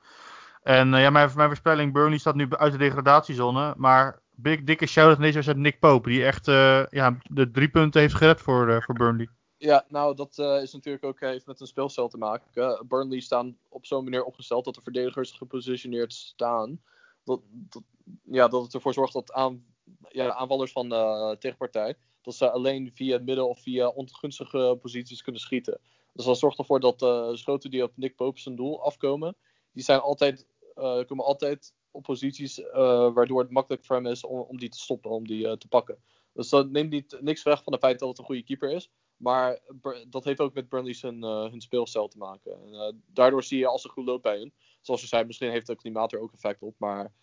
En 0.63 0.93
eh, 0.93 1.01
ja, 1.01 1.09
mijn, 1.09 1.29
mijn 1.35 1.47
voorspelling, 1.47 1.93
Burnley 1.93 2.17
staat 2.17 2.35
nu 2.35 2.47
uit 2.49 2.71
de 2.71 2.77
degradatiezone. 2.77 3.73
Maar 3.77 4.19
big, 4.35 4.63
dikke 4.63 4.85
shout-out 4.85 5.15
in 5.15 5.21
deze 5.21 5.33
wedstrijd 5.33 5.63
Nick 5.63 5.79
Pope. 5.79 6.09
Die 6.09 6.25
echt 6.25 6.45
ja, 6.89 7.17
de 7.23 7.51
drie 7.51 7.69
punten 7.69 8.01
heeft 8.01 8.15
gered 8.15 8.41
voor, 8.41 8.83
voor 8.83 8.95
Burnley. 8.95 9.29
Ja, 9.63 9.85
nou, 9.89 10.15
dat 10.15 10.37
eh, 10.37 10.61
is 10.61 10.73
natuurlijk 10.73 11.03
ook 11.03 11.19
heeft 11.19 11.45
met 11.45 11.59
een 11.59 11.67
speelstijl 11.67 12.07
te 12.07 12.17
maken. 12.17 12.63
Eh, 12.63 12.81
Burnley 12.81 13.19
staan 13.19 13.57
op 13.69 13.85
zo'n 13.85 14.03
manier 14.03 14.23
opgesteld 14.23 14.65
dat 14.65 14.75
de 14.75 14.81
verdedigers 14.81 15.31
gepositioneerd 15.31 16.13
staan. 16.13 16.81
Dat, 17.23 17.41
dat, 17.49 17.83
ja, 18.23 18.47
dat 18.47 18.63
het 18.63 18.73
ervoor 18.73 18.93
zorgt 18.93 19.13
dat 19.13 19.31
aan, 19.31 19.65
ja, 20.09 20.33
aanvallers 20.33 20.71
van 20.71 20.89
de 20.89 21.35
tegenpartij 21.39 21.95
dat 22.21 22.35
ze 22.35 22.51
alleen 22.51 22.91
via 22.93 23.13
het 23.13 23.25
midden 23.25 23.49
of 23.49 23.59
via 23.59 23.87
ongunstige 23.87 24.77
posities 24.81 25.21
kunnen 25.21 25.41
schieten. 25.41 25.79
Dus 26.13 26.25
dat 26.25 26.37
zorgt 26.37 26.57
ervoor 26.57 26.79
dat 26.79 26.99
de 26.99 27.31
schoten 27.33 27.71
die 27.71 27.83
op 27.83 27.91
Nick 27.95 28.15
Pope 28.15 28.39
zijn 28.39 28.55
doel 28.55 28.83
afkomen, 28.83 29.35
die 29.71 29.83
zijn 29.83 29.99
altijd, 29.99 30.47
eh, 30.75 31.05
komen 31.05 31.25
altijd 31.25 31.73
op 31.91 32.03
posities 32.03 32.61
eh, 32.61 33.13
waardoor 33.13 33.41
het 33.41 33.51
makkelijk 33.51 33.85
voor 33.85 33.95
hem 33.95 34.05
is 34.05 34.23
om, 34.23 34.39
om 34.39 34.57
die 34.57 34.69
te 34.69 34.79
stoppen, 34.79 35.11
om 35.11 35.27
die 35.27 35.47
eh, 35.47 35.55
te 35.55 35.67
pakken. 35.67 35.97
Dus 36.33 36.49
dat 36.49 36.69
neemt 36.69 36.89
niet, 36.89 37.17
niks 37.21 37.43
weg 37.43 37.63
van 37.63 37.73
het 37.73 37.81
feit 37.81 37.99
dat 37.99 38.09
het 38.09 38.17
een 38.17 38.25
goede 38.25 38.43
keeper 38.43 38.71
is. 38.71 38.89
Maar 39.23 39.59
dat 40.07 40.23
heeft 40.23 40.39
ook 40.39 40.53
met 40.53 40.69
Burnley 40.69 40.93
zijn, 40.93 41.23
eh, 41.23 41.49
hun 41.49 41.61
speelstijl 41.61 42.07
te 42.07 42.17
maken. 42.17 42.51
En, 42.61 42.73
eh, 42.73 42.93
daardoor 43.05 43.43
zie 43.43 43.57
je 43.59 43.67
als 43.67 43.83
het 43.83 43.91
goed 43.91 44.05
loopt 44.05 44.21
bij 44.21 44.37
hun. 44.37 44.53
Zoals 44.81 45.01
je 45.01 45.07
zei, 45.07 45.25
misschien 45.25 45.49
heeft 45.49 45.67
het 45.67 45.77
klimaat 45.77 46.13
er 46.13 46.19
ook 46.19 46.33
effect 46.33 46.61
op. 46.61 46.75
Maar 46.77 47.13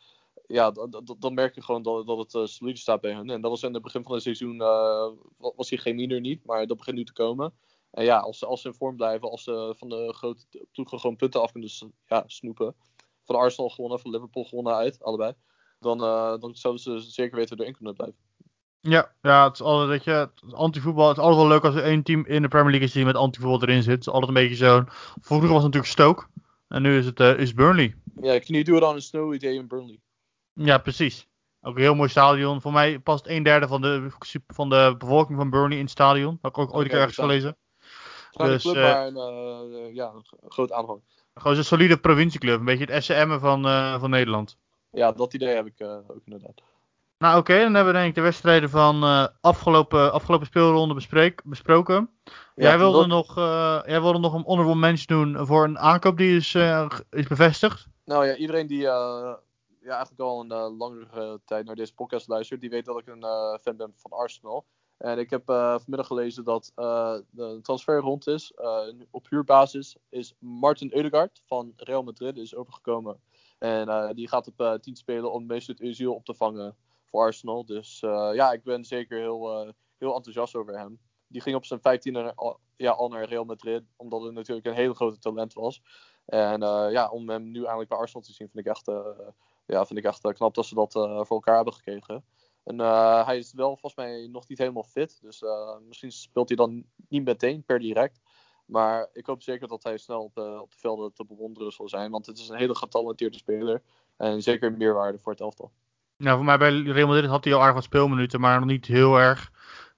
ja, 0.47 0.71
dan 1.19 1.35
merk 1.35 1.55
je 1.55 1.63
gewoon 1.63 1.83
dat, 1.83 2.07
dat 2.07 2.19
het 2.19 2.35
eh, 2.35 2.45
solide 2.45 2.79
staat 2.79 3.01
bij 3.01 3.15
hun. 3.15 3.31
En 3.31 3.41
dat 3.41 3.51
was 3.51 3.63
in 3.63 3.75
het 3.75 3.83
begin 3.83 4.03
van 4.03 4.13
het 4.13 4.23
seizoen, 4.23 4.57
wa- 4.57 5.13
was 5.37 5.69
die 5.69 5.79
chemie 5.79 6.09
er 6.09 6.21
niet. 6.21 6.45
Maar 6.45 6.67
dat 6.67 6.77
begint 6.77 6.97
nu 6.97 7.05
te 7.05 7.13
komen. 7.13 7.55
En 7.91 8.05
ja, 8.05 8.19
als 8.19 8.39
ze, 8.39 8.47
als 8.47 8.61
ze 8.61 8.69
in 8.69 8.75
vorm 8.75 8.97
blijven, 8.97 9.31
als 9.31 9.43
ze 9.43 9.75
van 9.77 9.89
de 9.89 10.13
grote 10.13 10.45
ploegen 10.73 11.01
gewoon 11.01 11.17
punten 11.17 11.43
af 11.43 11.53
kunnen 11.53 11.71
ja, 12.07 12.25
snoepen. 12.27 12.75
Van 13.25 13.37
Arsenal 13.37 13.71
gewonnen, 13.71 14.01
van 14.01 14.11
Liverpool 14.11 14.45
gewonnen 14.45 14.75
uit, 14.75 15.03
allebei. 15.03 15.35
Dan, 15.79 15.99
dan 16.41 16.55
zouden 16.55 16.83
ze 16.83 17.01
zeker 17.01 17.37
weten 17.37 17.61
erin 17.61 17.75
kunnen 17.75 17.95
blijven. 17.95 18.30
Ja, 18.81 19.13
ja, 19.23 19.45
het 19.45 19.55
is 19.55 19.63
altijd, 19.63 19.89
weet 19.89 20.05
je, 20.05 20.29
antivoetbal. 20.53 21.09
Het 21.09 21.17
is 21.17 21.23
altijd 21.23 21.41
wel 21.41 21.49
leuk 21.49 21.65
als 21.65 21.75
er 21.75 21.83
één 21.83 22.03
team 22.03 22.27
in 22.27 22.43
de 22.43 22.49
Premier 22.49 22.71
League 22.71 22.89
is 22.89 22.93
die 22.93 23.05
met 23.05 23.15
antivoetbal 23.15 23.63
erin 23.63 23.83
zit. 23.83 23.93
Het 23.93 24.01
is 24.01 24.09
altijd 24.09 24.29
een 24.29 24.35
beetje 24.35 24.67
zo'n. 24.67 24.89
Vroeger 25.21 25.49
was 25.49 25.63
het 25.63 25.75
natuurlijk 25.75 25.93
Stoke. 25.93 26.27
En 26.69 26.83
nu 26.83 26.99
is 26.99 27.07
het 27.07 27.21
eh, 27.21 27.39
is 27.39 27.55
Burnley. 27.55 27.95
Ja, 28.21 28.39
can 28.39 28.55
you 28.55 28.63
do 28.63 28.77
it 28.77 28.83
on 28.83 28.97
a 28.97 29.01
snowy 29.01 29.39
day 29.39 29.53
in 29.53 29.67
Burnley? 29.67 30.01
Ja, 30.53 30.79
precies. 30.79 31.29
Ook 31.61 31.75
een 31.75 31.83
heel 31.83 31.95
mooi 31.95 32.09
stadion. 32.09 32.61
Voor 32.61 32.73
mij 32.73 32.99
past 32.99 33.27
een 33.27 33.43
derde 33.43 33.69
van 33.69 33.81
de, 33.81 34.11
van 34.47 34.69
de 34.69 34.95
bevolking 34.99 35.39
van 35.39 35.51
Burnley 35.51 35.77
in 35.77 35.83
het 35.83 35.91
stadion. 35.91 36.31
Dat 36.31 36.43
heb 36.43 36.51
ik 36.53 36.59
ook 36.59 36.75
ooit 36.75 36.87
Oké, 36.87 36.97
ergens 36.97 37.15
gelezen. 37.15 37.57
Dus, 38.31 38.63
club, 38.63 38.77
eh, 38.77 38.83
maar 38.83 39.07
een, 39.07 39.17
eh, 39.17 39.95
ja, 39.95 40.13
een 40.15 40.51
groot 40.51 40.73
aanhang. 40.73 41.01
Gewoon 41.35 41.57
een 41.57 41.65
solide 41.65 41.97
provincieclub. 41.97 42.59
Een 42.59 42.65
beetje 42.65 42.93
het 42.93 43.05
SCM 43.05 43.39
van, 43.39 43.63
van 44.01 44.11
Nederland. 44.11 44.57
Ja, 44.91 45.13
dat 45.13 45.35
idee 45.35 45.55
heb 45.55 45.67
ik 45.67 45.81
ook 46.07 46.23
inderdaad. 46.25 46.63
Nou 47.21 47.39
oké, 47.39 47.59
dan 47.59 47.75
hebben 47.75 47.93
we 47.93 47.99
denk 47.99 48.09
ik 48.09 48.15
de 48.15 48.21
wedstrijden 48.21 48.71
van 48.71 49.03
eh, 49.03 49.27
afgelopen, 49.41 50.13
afgelopen 50.13 50.47
speelronde 50.47 50.95
bespreek, 50.95 51.43
besproken. 51.45 52.11
jij, 52.55 52.79
wilde 52.79 53.07
nog, 53.07 53.37
eh, 53.39 53.81
jij 53.87 54.01
wilde 54.01 54.19
nog 54.19 54.35
een 54.35 54.43
honorable 54.43 54.75
mention 54.75 55.23
doen 55.23 55.47
voor 55.47 55.65
een 55.65 55.79
aankoop 55.79 56.17
die 56.17 56.37
is, 56.37 56.55
eh, 56.55 56.91
is 57.11 57.27
bevestigd. 57.27 57.87
Nou 58.05 58.27
ja, 58.27 58.37
iedereen 58.37 58.67
die 58.67 58.81
ja, 58.81 59.39
eigenlijk 59.83 60.21
al 60.21 60.41
een 60.41 60.77
langere 60.77 61.41
tijd 61.45 61.67
naar 61.67 61.75
deze 61.75 61.95
podcast 61.95 62.29
luistert, 62.29 62.61
die 62.61 62.71
weet 62.71 62.85
dat 62.85 62.99
ik 62.99 63.07
een 63.07 63.25
fan 63.63 63.77
ben 63.77 63.93
van 63.97 64.11
Arsenal. 64.11 64.65
En 64.99 65.19
ik 65.19 65.31
heb 65.31 65.43
vanmiddag 65.47 66.07
gelezen 66.07 66.45
dat 66.45 66.73
de 67.31 67.59
transfer 67.63 68.01
rond 68.01 68.27
is. 68.27 68.53
Op 69.11 69.27
huurbasis 69.29 69.97
is 70.09 70.35
Martin 70.39 70.93
Ødegaard 70.95 71.43
van 71.47 71.73
Real 71.77 72.03
Madrid 72.03 72.37
is 72.37 72.55
overgekomen. 72.55 73.21
En 73.59 74.15
die 74.15 74.29
gaat 74.29 74.47
op 74.47 74.61
eh 74.61 74.73
10 74.73 74.97
spelen 74.97 75.33
om 75.33 75.47
Mesut 75.47 75.81
Özil 75.83 76.15
op 76.15 76.25
te 76.25 76.35
vangen 76.35 76.77
voor 77.11 77.21
Arsenal. 77.21 77.65
Dus 77.65 78.03
eh, 78.03 78.31
ja, 78.33 78.53
ik 78.53 78.63
ben 78.63 78.85
zeker 78.85 79.19
heel, 79.19 79.51
eh, 79.51 79.73
heel 79.99 80.15
enthousiast 80.15 80.55
over 80.55 80.79
hem. 80.79 81.01
Die 81.27 81.41
ging 81.41 81.57
op 81.57 81.65
zijn 81.65 81.81
15e 81.81 82.35
al, 82.35 82.59
ja, 82.77 82.91
al 82.91 83.09
naar 83.09 83.25
Real 83.25 83.45
Madrid, 83.45 83.83
omdat 83.97 84.23
het 84.23 84.33
natuurlijk 84.33 84.67
een 84.67 84.75
hele 84.75 84.95
grote 84.95 85.19
talent 85.19 85.53
was. 85.53 85.83
En 86.27 86.63
eh, 86.63 86.87
ja, 86.91 87.09
om 87.09 87.29
hem 87.29 87.51
nu 87.51 87.61
eindelijk 87.63 87.89
bij 87.89 87.99
Arsenal 87.99 88.23
te 88.23 88.33
zien, 88.33 88.49
vind 88.49 88.67
ik 88.67 88.73
echt, 88.73 88.87
ja, 89.67 89.87
vind 89.87 89.99
ik 89.99 90.05
echt 90.05 90.33
knap 90.33 90.55
dat 90.55 90.67
ze 90.67 90.75
dat 90.75 90.93
voor 90.93 91.37
elkaar 91.37 91.57
hebben 91.57 91.75
gekregen. 91.75 92.25
En 92.65 92.79
hij 93.25 93.39
is 93.39 93.53
wel 93.53 93.69
volgens 93.69 93.95
mij 93.95 94.27
nog 94.27 94.49
niet 94.49 94.59
helemaal 94.59 94.83
fit. 94.83 95.19
Dus 95.23 95.43
misschien 95.89 96.13
speelt 96.13 96.49
hij 96.49 96.57
dan 96.57 96.85
niet 97.09 97.25
meteen 97.25 97.65
per 97.65 97.79
direct. 97.79 98.21
Maar 98.67 99.09
ik 99.13 99.27
hoop 99.27 99.43
zeker 99.43 99.69
dat 99.69 99.83
hij 99.83 99.99
snel 99.99 100.23
op, 100.23 100.39
op 100.39 100.71
de 100.71 100.79
velden 100.79 101.13
te 101.13 101.25
bewonderen 101.25 101.73
zal 101.73 101.89
zijn. 101.89 102.11
Want 102.11 102.27
het 102.27 102.39
is 102.39 102.49
een 102.49 102.59
hele 102.59 102.75
getalenteerde 102.75 103.37
speler. 103.37 103.83
En 104.17 104.43
zeker 104.43 104.73
meerwaarde 104.73 105.19
voor 105.19 105.33
het 105.33 105.41
elftal. 105.41 105.73
Nou, 106.21 106.37
voor 106.37 106.45
mij 106.45 106.59
bij 106.59 106.83
Real 106.83 107.07
Madrid 107.07 107.31
had 107.31 107.45
hij 107.45 107.55
al 107.55 107.61
aardig 107.61 107.75
wat 107.75 107.85
speelminuten, 107.85 108.41
maar 108.41 108.59
nog 108.59 108.69
niet 108.69 108.87
heel 108.87 109.17
erg. 109.17 109.51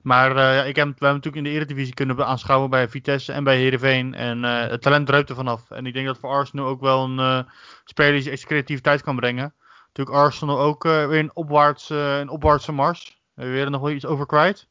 Maar 0.03 0.37
ja, 0.37 0.65
ik 0.65 0.77
heb, 0.77 0.87
we 0.87 1.05
hebben 1.05 1.15
natuurlijk 1.15 1.37
in 1.37 1.45
de 1.45 1.51
Eredivisie 1.51 1.95
kunnen 1.95 2.27
aanschouwen 2.27 2.71
bij 2.71 2.89
Vitesse 2.89 3.33
en 3.33 3.45
bij 3.45 3.57
Heerenveen. 3.57 4.15
En 4.15 4.45
eh, 4.45 4.69
het 4.69 4.83
talent 4.83 5.07
druipt 5.07 5.29
er 5.29 5.35
vanaf. 5.35 5.71
En 5.71 5.87
ik 5.87 5.95
denk 5.95 6.07
dat 6.07 6.19
voor 6.19 6.31
Arsenal 6.31 6.67
ook 6.67 6.81
wel 6.81 7.05
een 7.05 7.19
eh, 7.19 7.53
speler 7.85 8.21
die 8.21 8.31
extra 8.31 8.49
creativiteit 8.49 9.03
kan 9.03 9.17
brengen. 9.17 9.55
Natuurlijk 9.87 10.17
Arsenal 10.17 10.59
ook 10.59 10.83
weer 10.83 11.19
een, 11.19 11.31
een 11.95 12.29
opwaartse 12.29 12.73
mars. 12.73 13.23
Heb 13.35 13.47
je 13.47 13.61
er 13.61 13.71
nog 13.71 13.81
wel 13.81 13.91
iets 13.91 14.07
over 14.07 14.27
kwijt? 14.27 14.69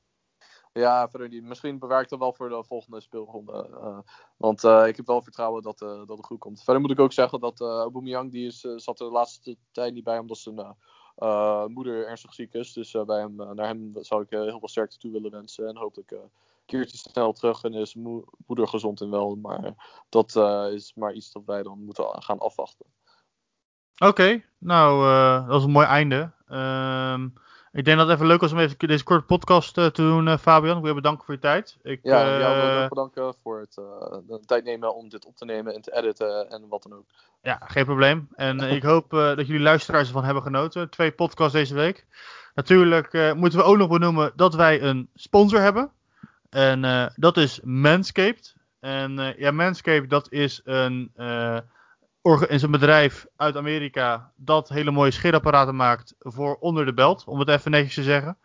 Ja, 0.73 1.09
verder. 1.09 1.43
Misschien 1.43 1.79
bewaar 1.79 2.01
ik 2.01 2.09
dat 2.09 2.19
wel 2.19 2.33
voor 2.33 2.49
de 2.49 2.63
volgende 2.63 3.01
speelronde. 3.01 4.03
want 4.37 4.63
ik 4.63 4.95
heb 4.95 5.05
wel 5.05 5.21
vertrouwen 5.21 5.61
dat, 5.61 5.79
dat 5.79 6.17
het 6.17 6.25
goed 6.25 6.39
komt. 6.39 6.63
Verder 6.63 6.81
moet 6.81 6.91
ik 6.91 6.99
ook 6.99 7.13
zeggen 7.13 7.39
dat 7.39 7.61
eh 7.61 7.67
Aubameyang, 7.67 8.31
die 8.31 8.47
is, 8.47 8.59
zat 8.75 8.97
de 8.97 9.03
laatste 9.03 9.57
tijd 9.71 9.93
niet 9.93 10.03
bij, 10.03 10.17
omdat 10.17 10.37
zijn 10.37 10.75
moeder 11.67 12.07
ernstig 12.07 12.33
ziek 12.33 12.53
is. 12.53 12.73
Dus 12.73 12.93
eh, 12.93 13.03
bij 13.03 13.19
hem, 13.19 13.41
eh, 13.41 13.49
naar 13.49 13.67
hem 13.67 13.93
zou 13.99 14.21
ik 14.21 14.31
eh, 14.31 14.41
heel 14.41 14.59
veel 14.59 14.67
sterkte 14.67 14.97
toe 14.97 15.11
willen 15.11 15.31
wensen. 15.31 15.67
En 15.67 15.77
hopelijk 15.77 16.11
eh, 16.11 16.19
hij 16.65 16.85
snel 16.87 17.33
terug 17.33 17.63
en 17.63 17.73
is 17.73 17.95
mo- 17.95 18.25
moeder 18.47 18.67
gezond 18.67 19.01
en 19.01 19.09
wel. 19.09 19.35
Maar 19.35 19.73
dat 20.09 20.35
eh, 20.35 20.67
is 20.73 20.93
maar 20.93 21.13
iets 21.13 21.31
dat 21.31 21.43
wij 21.45 21.63
dan 21.63 21.83
moeten 21.83 22.23
gaan 22.23 22.39
afwachten. 22.39 22.85
Oké, 23.97 24.43
nou, 24.57 25.05
eh, 25.09 25.39
dat 25.39 25.53
was 25.53 25.63
een 25.63 25.71
mooi 25.71 25.87
einde. 25.87 26.31
Ehm, 26.47 27.29
ik 27.71 27.85
denk 27.85 27.97
dat 27.97 28.07
het 28.07 28.15
even 28.15 28.27
leuk 28.27 28.41
was 28.41 28.51
om 28.51 28.59
even 28.59 28.87
deze 28.87 29.03
korte 29.03 29.25
podcast 29.25 29.77
eh, 29.77 29.85
te 29.85 30.01
doen, 30.01 30.27
eh, 30.27 30.37
Fabian. 30.37 30.75
Ik 30.75 30.81
wil 30.81 30.89
je 30.89 30.95
bedanken 31.01 31.25
voor 31.25 31.33
je 31.33 31.39
tijd. 31.39 31.77
Ik, 31.83 31.99
Ja, 32.03 32.39
jou 32.39 32.55
wil 32.55 32.81
eh, 32.83 32.89
bedanken 32.89 33.33
voor 33.43 33.59
het 33.59 33.77
eh, 33.77 34.17
de 34.27 34.39
tijd 34.45 34.63
nemen 34.63 34.95
om 34.95 35.09
dit 35.09 35.25
op 35.25 35.35
te 35.35 35.45
nemen 35.45 35.73
en 35.73 35.81
te 35.81 35.95
editen 35.95 36.49
en 36.49 36.67
wat 36.69 36.83
dan 36.83 36.93
ook. 36.93 37.05
Ja, 37.41 37.61
geen 37.63 37.85
probleem. 37.85 38.27
En 38.35 38.59
eh, 38.59 38.71
ik 38.75 38.83
hoop 38.83 39.13
eh, 39.13 39.35
dat 39.35 39.47
jullie 39.47 39.61
luisteraars 39.61 40.07
ervan 40.07 40.23
hebben 40.23 40.43
genoten. 40.43 40.89
Twee 40.89 41.11
podcasts 41.11 41.53
deze 41.53 41.73
week. 41.75 42.05
Natuurlijk 42.55 43.13
eh, 43.13 43.33
moeten 43.33 43.59
we 43.59 43.65
ook 43.65 43.77
nog 43.77 43.89
benoemen 43.89 44.31
dat 44.35 44.53
wij 44.55 44.81
een 44.81 45.09
sponsor 45.15 45.59
hebben. 45.59 45.91
En 46.49 46.85
eh, 46.85 47.05
dat 47.15 47.37
is 47.37 47.59
Manscaped. 47.63 48.55
En 48.79 49.19
eh, 49.19 49.37
ja, 49.37 49.51
Manscaped 49.51 50.09
dat 50.09 50.31
is 50.31 50.61
een, 50.63 51.11
eh, 51.15 51.57
is 52.47 52.61
een 52.61 52.71
bedrijf 52.71 53.25
uit 53.35 53.55
Amerika 53.55 54.31
dat 54.35 54.69
hele 54.69 54.91
mooie 54.91 55.11
scheerapparaten 55.11 55.75
maakt 55.75 56.15
voor 56.19 56.55
onder 56.59 56.85
de 56.85 56.93
belt. 56.93 57.23
Om 57.25 57.39
het 57.39 57.49
even 57.49 57.71
netjes 57.71 57.93
te 57.93 58.03
zeggen. 58.03 58.37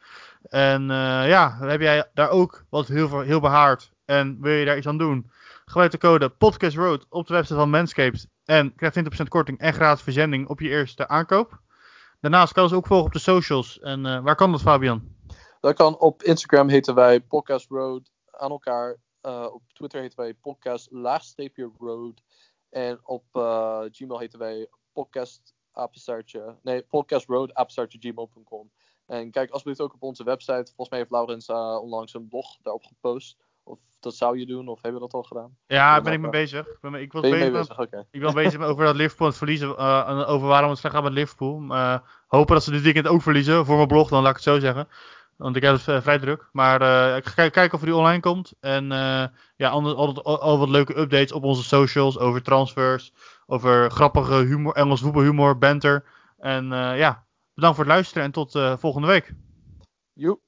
En 0.43 0.91
eh, 0.91 1.29
ja, 1.29 1.57
heb 1.61 1.81
jij 1.81 2.11
daar 2.15 2.31
ook 2.31 2.65
wat 2.69 2.89
heel, 2.89 3.21
heel 3.21 3.41
behaard 3.41 3.93
en 4.05 4.39
wil 4.41 4.53
je 4.53 4.65
daar 4.65 4.77
iets 4.77 4.87
aan 4.87 4.99
doen? 4.99 5.31
Gebruik 5.65 5.91
de 5.91 5.99
code 5.99 6.29
PodcastRoad 6.29 7.07
op 7.09 7.27
de 7.27 7.35
website 7.35 7.59
van 7.59 7.71
Manscaped 7.71 8.29
en 8.45 8.75
krijg 8.75 8.95
20% 8.95 9.29
korting 9.29 9.59
en 9.59 9.73
gratis 9.73 10.03
verzending 10.03 10.49
op 10.49 10.61
je 10.61 10.69
eerste 10.69 11.09
aankoop. 11.09 11.61
Daarnaast 12.21 12.53
kan 12.53 12.69
ze 12.69 12.75
ook 12.75 12.87
volgen 12.87 13.07
op 13.07 13.13
de 13.13 13.19
socials. 13.19 13.81
En 13.81 14.07
eh, 14.07 14.23
waar 14.23 14.37
kan 14.37 14.53
dat, 14.53 14.61
Fabian? 14.61 15.15
Dat 15.61 15.75
kan 15.75 15.99
op 15.99 16.23
Instagram 16.23 16.69
heten 16.69 16.95
wij 16.95 17.21
Podcast 17.21 17.71
Road 17.71 18.11
aan 18.31 18.51
elkaar. 18.51 18.97
Eh, 19.21 19.47
op 19.53 19.63
Twitter 19.73 20.01
heten 20.01 20.19
wij 20.19 20.35
podcast 20.35 20.89
road. 21.79 22.23
En 22.77 23.01
op 23.03 23.25
eh, 23.33 23.81
Gmail 23.91 24.19
heten 24.19 24.39
wij 24.39 24.69
podcast 24.93 25.55
apenstaartje. 25.73 26.57
Nee, 26.63 26.83
podcast 26.83 27.27
road 27.27 27.55
apenstaartje 27.55 27.99
gmail.com. 27.99 28.71
En 29.07 29.31
kijk 29.31 29.51
alsjeblieft 29.51 29.81
ook 29.81 29.95
op 29.95 30.03
onze 30.03 30.25
website. 30.25 30.65
Volgens 30.65 30.89
mij 30.89 30.99
heeft 30.99 31.11
Laurens 31.11 31.49
eh, 31.49 31.79
onlangs 31.83 32.15
een 32.15 32.29
blog 32.29 32.57
daarop 32.63 32.85
gepost. 32.85 33.37
Of 33.63 33.79
dat 34.01 34.15
zou 34.15 34.39
je 34.39 34.47
doen, 34.47 34.69
of 34.69 34.83
hebben 34.83 35.01
we 35.01 35.07
dat 35.07 35.15
al 35.15 35.23
gedaan? 35.23 35.57
Ja, 35.67 35.93
daar 35.93 36.03
ben 36.03 36.13
ik 36.13 36.21
mee 36.21 36.31
bezig. 36.31 36.67
Ik, 36.67 36.81
ben, 36.81 36.95
ik, 36.95 37.13
was 37.13 37.23
Ben 37.23 37.31
je 37.31 37.37
mee 37.37 37.51
bezig, 37.51 37.79
ik 38.11 38.21
ben 38.21 38.35
bezig 38.35 38.59
met 38.59 38.69
over 38.69 38.85
dat 38.85 38.95
Liverpool 38.95 39.27
het 39.27 39.37
verliezen. 39.37 39.77
eh, 39.77 40.09
en 40.09 40.25
over 40.25 40.49
waarom 40.49 40.71
het 40.71 40.79
slecht 40.79 40.95
gaat 40.95 41.05
met 41.05 41.13
Liverpool. 41.13 41.63
Eh, 41.69 41.99
hopen 42.27 42.55
dat 42.55 42.65
ze 42.65 42.71
dit 42.71 42.83
weekend 42.83 43.07
ook 43.07 43.23
verliezen. 43.23 43.67
Voor 43.67 43.77
mijn 43.77 43.89
blog, 43.89 44.09
dan 44.09 44.23
laat 44.23 44.31
ik 44.31 44.37
het 44.37 44.45
zo 44.45 44.59
zeggen. 44.59 44.89
Want 45.37 45.57
ik 45.57 45.63
heb 45.63 45.73
het 45.75 45.89
eh, 45.89 46.01
vrij 46.01 46.19
druk. 46.19 46.49
Maar 46.53 46.81
eh, 46.81 47.17
ik 47.17 47.27
ga 47.27 47.35
kijk- 47.35 47.53
kijken 47.53 47.79
of 47.79 47.85
die 47.85 47.95
online 47.95 48.21
komt. 48.21 48.53
En 48.61 48.93
eh, 48.93 49.27
ja, 49.57 49.69
altijd 49.69 50.25
al, 50.25 50.59
wat 50.59 50.69
leuke 50.69 50.99
updates 50.99 51.33
op 51.33 51.45
onze 51.45 51.65
socials. 51.65 52.19
Over 52.19 52.43
transfers. 52.43 53.13
Over 53.47 53.91
grappige 53.91 54.35
humor, 54.35 54.75
Engels 54.75 55.01
voetbalhumor, 55.01 55.59
banter. 55.59 56.05
En 56.39 56.67
ja, 56.97 57.27
bedankt 57.55 57.77
voor 57.77 57.85
het 57.85 57.95
luisteren 57.95 58.25
en 58.25 58.31
tot 58.31 58.59
volgende 58.79 59.07
week. 59.07 59.35
Joep. 60.13 60.46